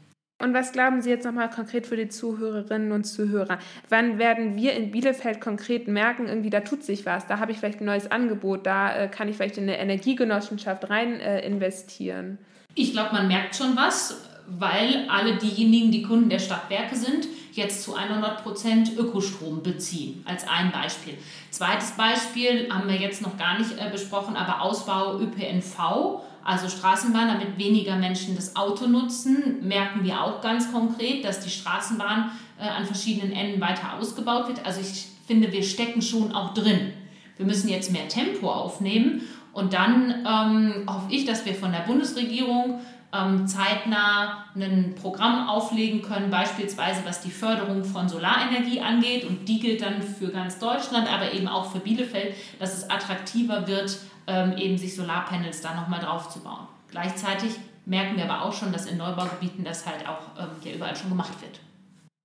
[0.41, 3.59] Und was glauben Sie jetzt nochmal konkret für die Zuhörerinnen und Zuhörer?
[3.89, 7.59] Wann werden wir in Bielefeld konkret merken, irgendwie da tut sich was, da habe ich
[7.59, 12.37] vielleicht ein neues Angebot, da äh, kann ich vielleicht in eine Energiegenossenschaft rein äh, investieren?
[12.73, 17.83] Ich glaube, man merkt schon was, weil alle diejenigen, die Kunden der Stadtwerke sind, jetzt
[17.83, 21.17] zu 100% Ökostrom beziehen, als ein Beispiel.
[21.49, 27.27] Zweites Beispiel haben wir jetzt noch gar nicht äh, besprochen, aber Ausbau ÖPNV also Straßenbahn,
[27.27, 32.67] damit weniger Menschen das Auto nutzen, merken wir auch ganz konkret, dass die Straßenbahn äh,
[32.67, 34.65] an verschiedenen Enden weiter ausgebaut wird.
[34.65, 36.93] Also ich finde, wir stecken schon auch drin.
[37.37, 39.21] Wir müssen jetzt mehr Tempo aufnehmen
[39.53, 42.79] und dann ähm, hoffe ich, dass wir von der Bundesregierung
[43.13, 49.25] ähm, zeitnah ein Programm auflegen können, beispielsweise was die Förderung von Solarenergie angeht.
[49.25, 53.67] Und die gilt dann für ganz Deutschland, aber eben auch für Bielefeld, dass es attraktiver
[53.67, 53.97] wird,
[54.27, 56.67] ähm, eben sich Solarpanels da nochmal drauf zu bauen.
[56.89, 57.51] Gleichzeitig
[57.85, 61.09] merken wir aber auch schon, dass in Neubaugebieten das halt auch ähm, ja überall schon
[61.09, 61.59] gemacht wird.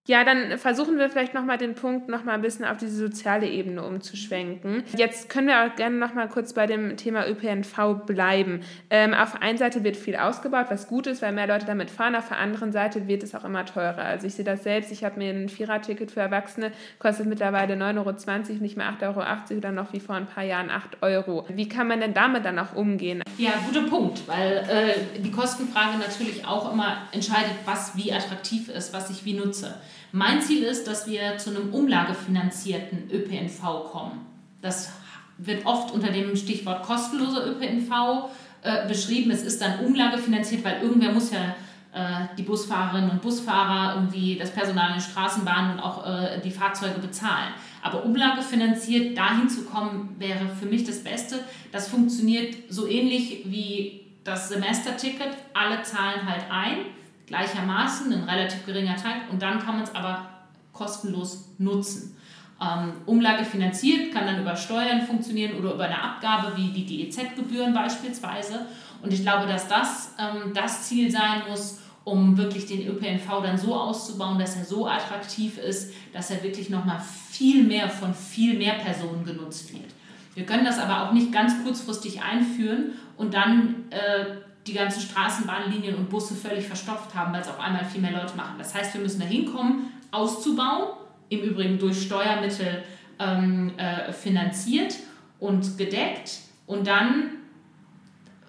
[0.07, 3.83] Ja, dann versuchen wir vielleicht nochmal den Punkt nochmal ein bisschen auf diese soziale Ebene
[3.83, 4.85] umzuschwenken.
[4.97, 8.61] Jetzt können wir auch gerne nochmal kurz bei dem Thema ÖPNV bleiben.
[8.89, 11.91] Ähm, auf der einen Seite wird viel ausgebaut, was gut ist, weil mehr Leute damit
[11.91, 12.15] fahren.
[12.15, 13.99] Auf der anderen Seite wird es auch immer teurer.
[13.99, 14.93] Also ich sehe das selbst.
[14.93, 19.59] Ich habe mir ein Viererticket für Erwachsene, kostet mittlerweile 9,20 Euro, nicht mehr 8,80 Euro
[19.59, 21.47] oder noch wie vor ein paar Jahren 8 Euro.
[21.49, 23.23] Wie kann man denn damit dann auch umgehen?
[23.39, 28.93] Ja, guter Punkt, weil äh, die Kostenfrage natürlich auch immer entscheidet, was wie attraktiv ist,
[28.93, 29.75] was ich wie nutze.
[30.17, 34.25] Mein Ziel ist, dass wir zu einem umlagefinanzierten ÖPNV kommen.
[34.63, 34.95] Das
[35.37, 38.31] wird oft unter dem Stichwort kostenloser ÖPNV
[38.63, 39.31] äh, beschrieben.
[39.31, 41.55] Es ist dann umlagefinanziert, weil irgendwer muss ja
[41.93, 46.51] äh, die Busfahrerinnen und Busfahrer, irgendwie das Personal in den Straßenbahnen und auch äh, die
[46.51, 47.53] Fahrzeuge bezahlen.
[47.83, 51.41] Aber umlagefinanziert dahin zu kommen, wäre für mich das Beste.
[51.73, 55.29] Das funktioniert so ähnlich wie das Semesterticket.
[55.53, 56.87] Alle zahlen halt ein,
[57.27, 60.29] gleichermaßen, ein relativ geringer Teil, und dann kann man es aber
[60.73, 62.17] kostenlos nutzen.
[62.61, 67.75] Ähm, Umlage finanziert kann dann über Steuern funktionieren oder über eine Abgabe wie die GEZ-Gebühren
[67.75, 68.67] beispielsweise.
[69.03, 73.59] Und ich glaube, dass das ähm, das Ziel sein muss, um wirklich den ÖPNV dann
[73.59, 77.01] so auszubauen, dass er so attraktiv ist, dass er wirklich nochmal
[77.31, 79.93] viel mehr von viel mehr Personen genutzt wird.
[80.35, 85.95] Wir können das aber auch nicht ganz kurzfristig einführen und dann äh, die ganzen Straßenbahnlinien
[85.95, 88.55] und Busse völlig verstopft haben, weil es auf einmal viel mehr Leute machen.
[88.59, 90.89] Das heißt, wir müssen da hinkommen, auszubauen,
[91.29, 92.83] im Übrigen durch Steuermittel
[93.19, 94.95] ähm, äh, finanziert
[95.39, 97.31] und gedeckt und dann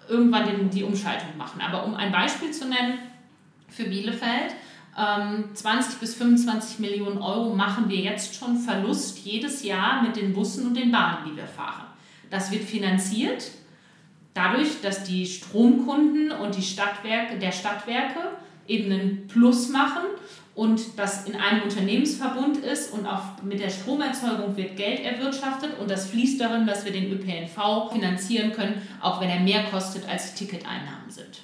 [0.08, 1.60] irgendwann den, die Umschaltung machen.
[1.60, 2.98] Aber um ein Beispiel zu nennen,
[3.68, 4.54] für Bielefeld.
[4.94, 10.32] 20 ähm, bis 25 Millionen Euro machen wir jetzt schon Verlust jedes Jahr mit den
[10.32, 11.84] Bussen und den Bahnen, die wir fahren.
[12.30, 13.44] Das wird finanziert
[14.34, 18.20] dadurch, dass die Stromkunden und die Stadtwerke, der Stadtwerke
[18.66, 20.02] eben einen Plus machen
[20.54, 25.90] und das in einem Unternehmensverbund ist und auch mit der Stromerzeugung wird Geld erwirtschaftet und
[25.90, 30.34] das fließt darin, dass wir den ÖPNV finanzieren können, auch wenn er mehr kostet als
[30.34, 31.40] die Ticketeinnahmen sind.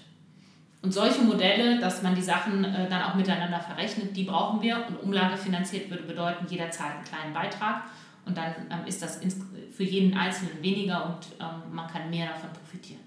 [0.85, 4.85] Und solche Modelle, dass man die Sachen äh, dann auch miteinander verrechnet, die brauchen wir.
[4.87, 7.85] Und Umlage finanziert würde bedeuten, jeder zahlt einen kleinen Beitrag.
[8.26, 9.20] Und dann ähm, ist das
[9.72, 13.00] für jeden Einzelnen weniger und ähm, man kann mehr davon profitieren.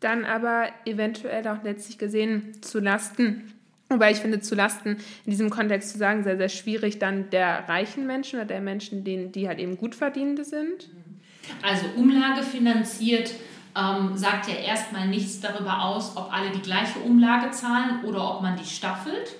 [0.00, 3.52] Dann aber eventuell auch letztlich gesehen zu Lasten
[3.92, 7.68] Wobei ich finde, zu Lasten in diesem Kontext zu sagen, sehr, sehr schwierig dann der
[7.68, 10.88] reichen Menschen oder der Menschen, denen, die halt eben gut verdienende sind.
[11.62, 13.32] Also Umlage finanziert
[13.76, 18.42] ähm, sagt ja erstmal nichts darüber aus, ob alle die gleiche Umlage zahlen oder ob
[18.42, 19.36] man die staffelt.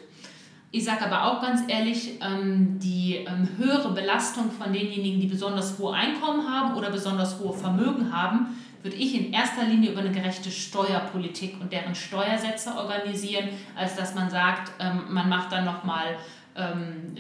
[0.75, 5.79] Ich sage aber auch ganz ehrlich, ähm, die ähm, höhere Belastung von denjenigen, die besonders
[5.79, 10.11] hohe Einkommen haben oder besonders hohe Vermögen haben, würde ich in erster Linie über eine
[10.11, 16.17] gerechte Steuerpolitik und deren Steuersätze organisieren, als dass man sagt, ähm, man macht dann nochmal,
[16.57, 17.17] ähm,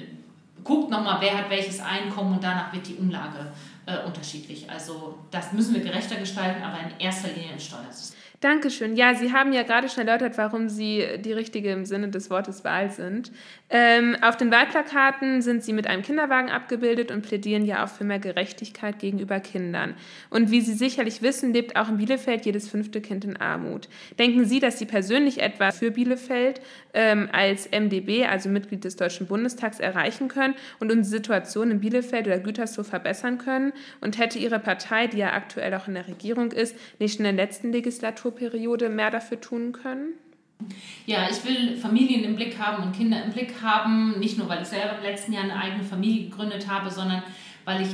[0.64, 3.53] guckt nochmal, wer hat welches Einkommen und danach wird die Umlage
[3.84, 4.70] äh, unterschiedlich.
[4.70, 8.22] Also das müssen wir gerechter gestalten, aber in erster Linie im Steuersystem.
[8.43, 8.97] Dankeschön.
[8.97, 12.64] Ja, Sie haben ja gerade schon erläutert, warum Sie die Richtige im Sinne des Wortes
[12.64, 13.30] Wahl sind.
[13.75, 18.05] Ähm, auf den Wahlplakaten sind Sie mit einem Kinderwagen abgebildet und plädieren ja auch für
[18.05, 19.95] mehr Gerechtigkeit gegenüber Kindern.
[20.31, 23.89] Und wie Sie sicherlich wissen, lebt auch in Bielefeld jedes fünfte Kind in Armut.
[24.18, 26.61] Denken Sie, dass Sie persönlich etwa für Bielefeld
[26.93, 32.27] ähm, als MdB, also Mitglied des Deutschen Bundestags, erreichen können und unsere Situation in Bielefeld
[32.27, 33.73] oder Gütersloh verbessern können?
[34.01, 37.33] Und hätte Ihre Partei, die ja aktuell auch in der Regierung ist, nicht in der
[37.33, 40.14] letzten Legislatur Legislaturperiode mehr dafür tun können?
[41.07, 44.63] Ja, ich will Familien im Blick haben und Kinder im Blick haben, nicht nur, weil
[44.63, 47.23] ich selber im letzten Jahr eine eigene Familie gegründet habe, sondern
[47.65, 47.89] weil ich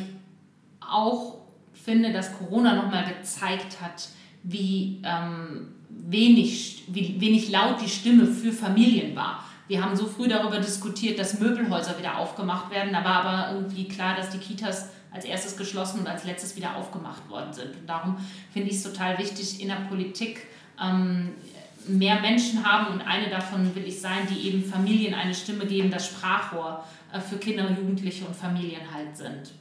[0.80, 1.38] auch
[1.72, 4.08] finde, dass Corona nochmal gezeigt hat,
[4.42, 9.44] wie, ähm, wenig, wie wenig laut die Stimme für Familien war.
[9.68, 12.92] Wir haben so früh darüber diskutiert, dass Möbelhäuser wieder aufgemacht werden.
[12.92, 16.76] Da war aber irgendwie klar, dass die Kitas als erstes geschlossen und als letztes wieder
[16.76, 17.76] aufgemacht worden sind.
[17.76, 18.16] Und darum
[18.52, 20.46] finde ich es total wichtig, in der Politik
[20.82, 21.30] ähm,
[21.88, 25.90] mehr Menschen haben und eine davon will ich sein, die eben Familien eine Stimme geben,
[25.90, 29.52] das Sprachrohr äh, für Kinder, Jugendliche und Familien halt sind.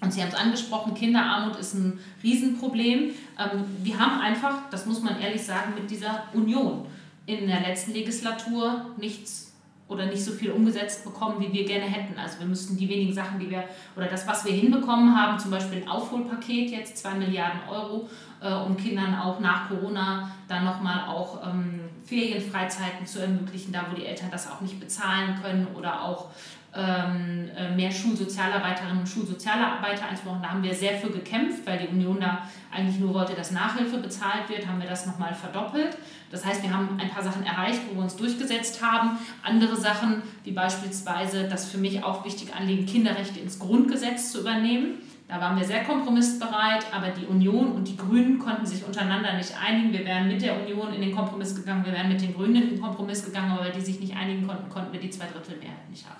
[0.00, 3.10] Und Sie haben es angesprochen, Kinderarmut ist ein Riesenproblem.
[3.38, 6.86] Ähm, wir haben einfach, das muss man ehrlich sagen, mit dieser Union
[7.26, 9.52] in der letzten Legislatur nichts
[9.88, 12.18] oder nicht so viel umgesetzt bekommen, wie wir gerne hätten.
[12.18, 13.64] Also wir müssten die wenigen Sachen, die wir,
[13.96, 18.08] oder das, was wir hinbekommen haben, zum Beispiel ein Aufholpaket jetzt, 2 Milliarden Euro,
[18.40, 23.94] äh, um Kindern auch nach Corona dann nochmal auch ähm, Ferienfreizeiten zu ermöglichen, da wo
[23.94, 26.26] die Eltern das auch nicht bezahlen können oder auch
[26.74, 30.40] ähm, äh, mehr Schulsozialarbeiterinnen und Schulsozialarbeiter einzubauen.
[30.40, 33.98] Da haben wir sehr für gekämpft, weil die Union da eigentlich nur wollte, dass Nachhilfe
[33.98, 35.96] bezahlt wird, haben wir das nochmal verdoppelt.
[36.30, 39.18] Das heißt, wir haben ein paar Sachen erreicht, wo wir uns durchgesetzt haben.
[39.42, 44.98] Andere Sachen, wie beispielsweise das für mich auch wichtige Anliegen, Kinderrechte ins Grundgesetz zu übernehmen.
[45.30, 49.52] Da waren wir sehr kompromissbereit, aber die Union und die Grünen konnten sich untereinander nicht
[49.64, 49.92] einigen.
[49.92, 52.68] Wir wären mit der Union in den Kompromiss gegangen, wir wären mit den Grünen in
[52.70, 56.04] den Kompromiss gegangen, aber weil die sich nicht einigen konnten, konnten wir die Zweidrittelmehrheit nicht
[56.04, 56.18] haben.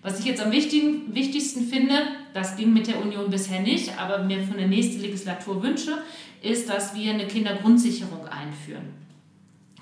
[0.00, 1.94] Was ich jetzt am wichtigsten finde,
[2.32, 5.98] das ging mit der Union bisher nicht, aber mir für eine nächste Legislatur wünsche,
[6.40, 8.94] ist, dass wir eine Kindergrundsicherung einführen.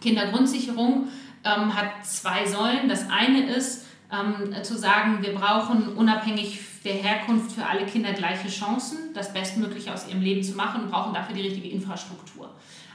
[0.00, 1.06] Kindergrundsicherung
[1.44, 2.88] ähm, hat zwei Säulen.
[2.88, 8.48] Das eine ist ähm, zu sagen, wir brauchen unabhängig der Herkunft für alle Kinder gleiche
[8.48, 12.50] Chancen, das Bestmögliche aus ihrem Leben zu machen und brauchen dafür die richtige Infrastruktur.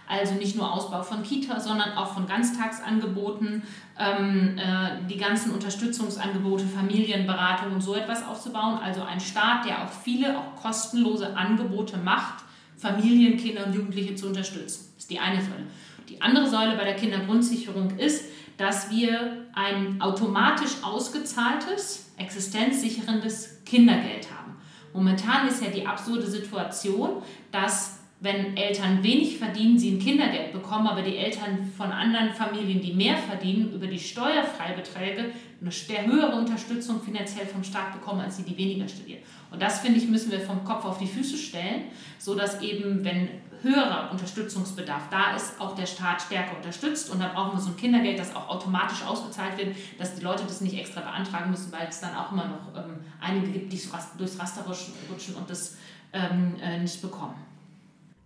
[0.07, 3.63] Also nicht nur Ausbau von Kita, sondern auch von Ganztagsangeboten,
[3.99, 8.77] ähm, äh, die ganzen Unterstützungsangebote, Familienberatung und so etwas aufzubauen.
[8.83, 12.43] Also ein Staat, der auch viele, auch kostenlose Angebote macht,
[12.77, 14.91] Familien, Kinder und Jugendliche zu unterstützen.
[14.95, 15.65] Das ist die eine Säule.
[16.07, 18.25] Die andere Säule bei der Kindergrundsicherung ist,
[18.57, 24.55] dass wir ein automatisch ausgezahltes, existenzsicherndes Kindergeld haben.
[24.93, 30.87] Momentan ist ja die absurde Situation, dass wenn Eltern wenig verdienen, sie ein Kindergeld bekommen,
[30.87, 35.71] aber die Eltern von anderen Familien, die mehr verdienen, über die Steuerfreibeträge eine
[36.05, 39.21] höhere Unterstützung finanziell vom Staat bekommen, als die, die weniger studieren.
[39.51, 41.83] Und das, finde ich, müssen wir vom Kopf auf die Füße stellen,
[42.19, 43.29] sodass eben, wenn
[43.65, 47.09] höherer Unterstützungsbedarf da ist, auch der Staat stärker unterstützt.
[47.09, 50.43] Und da brauchen wir so ein Kindergeld, das auch automatisch ausgezahlt wird, dass die Leute
[50.43, 53.81] das nicht extra beantragen müssen, weil es dann auch immer noch ähm, einige gibt, die
[54.17, 55.77] durchs Raster rutschen und das
[56.13, 57.35] ähm, äh, nicht bekommen.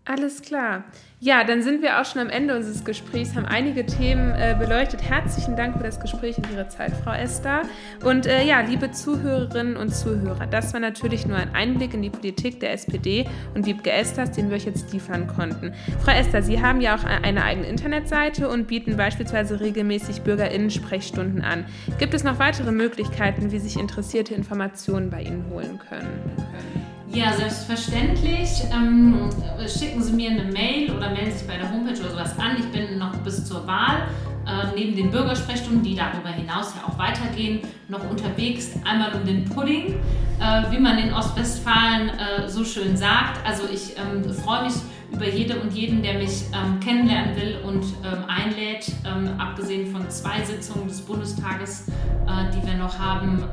[0.10, 0.86] Alles klar.
[1.20, 5.04] Ja, dann sind wir auch schon am Ende unseres Gesprächs, haben einige Themen äh, beleuchtet.
[5.04, 7.62] Herzlichen Dank für das Gespräch und Ihre Zeit, Frau Esther.
[8.04, 12.10] Und äh, ja, liebe Zuhörerinnen und Zuhörer, das war natürlich nur ein Einblick in die
[12.10, 15.76] Politik der SPD und Wiebke Esthers, den wir euch jetzt liefern konnten.
[16.04, 21.66] Frau Esther, Sie haben ja auch eine eigene Internetseite und bieten beispielsweise regelmäßig BürgerInnen-Sprechstunden an.
[22.00, 26.89] Gibt es noch weitere Möglichkeiten, wie sich Interessierte Informationen bei Ihnen holen können?
[27.12, 28.50] Ja, selbstverständlich.
[28.72, 29.30] Ähm,
[29.68, 32.58] schicken Sie mir eine Mail oder melden sich bei der Homepage oder sowas an.
[32.60, 34.08] Ich bin noch bis zur Wahl
[34.46, 38.74] äh, neben den Bürgersprechstunden, die darüber hinaus ja auch weitergehen, noch unterwegs.
[38.86, 39.96] Einmal um den Pudding,
[40.40, 43.46] äh, wie man in Ostwestfalen äh, so schön sagt.
[43.46, 44.74] Also ich ähm, freue mich
[45.12, 48.86] über jede und jeden, der mich ähm, kennenlernen will und ähm, einlädt.
[49.40, 51.88] Abgesehen von zwei Sitzungen des Bundestages,
[52.54, 53.44] die wir noch haben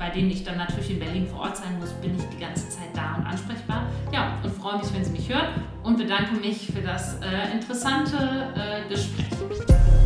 [0.00, 2.66] bei denen ich dann natürlich in Berlin vor Ort sein muss, bin ich die ganze
[2.70, 3.86] Zeit da und ansprechbar.
[4.10, 8.16] Ja, und freue mich, wenn Sie mich hören und bedanke mich für das äh, interessante
[8.56, 9.99] äh, Gespräch.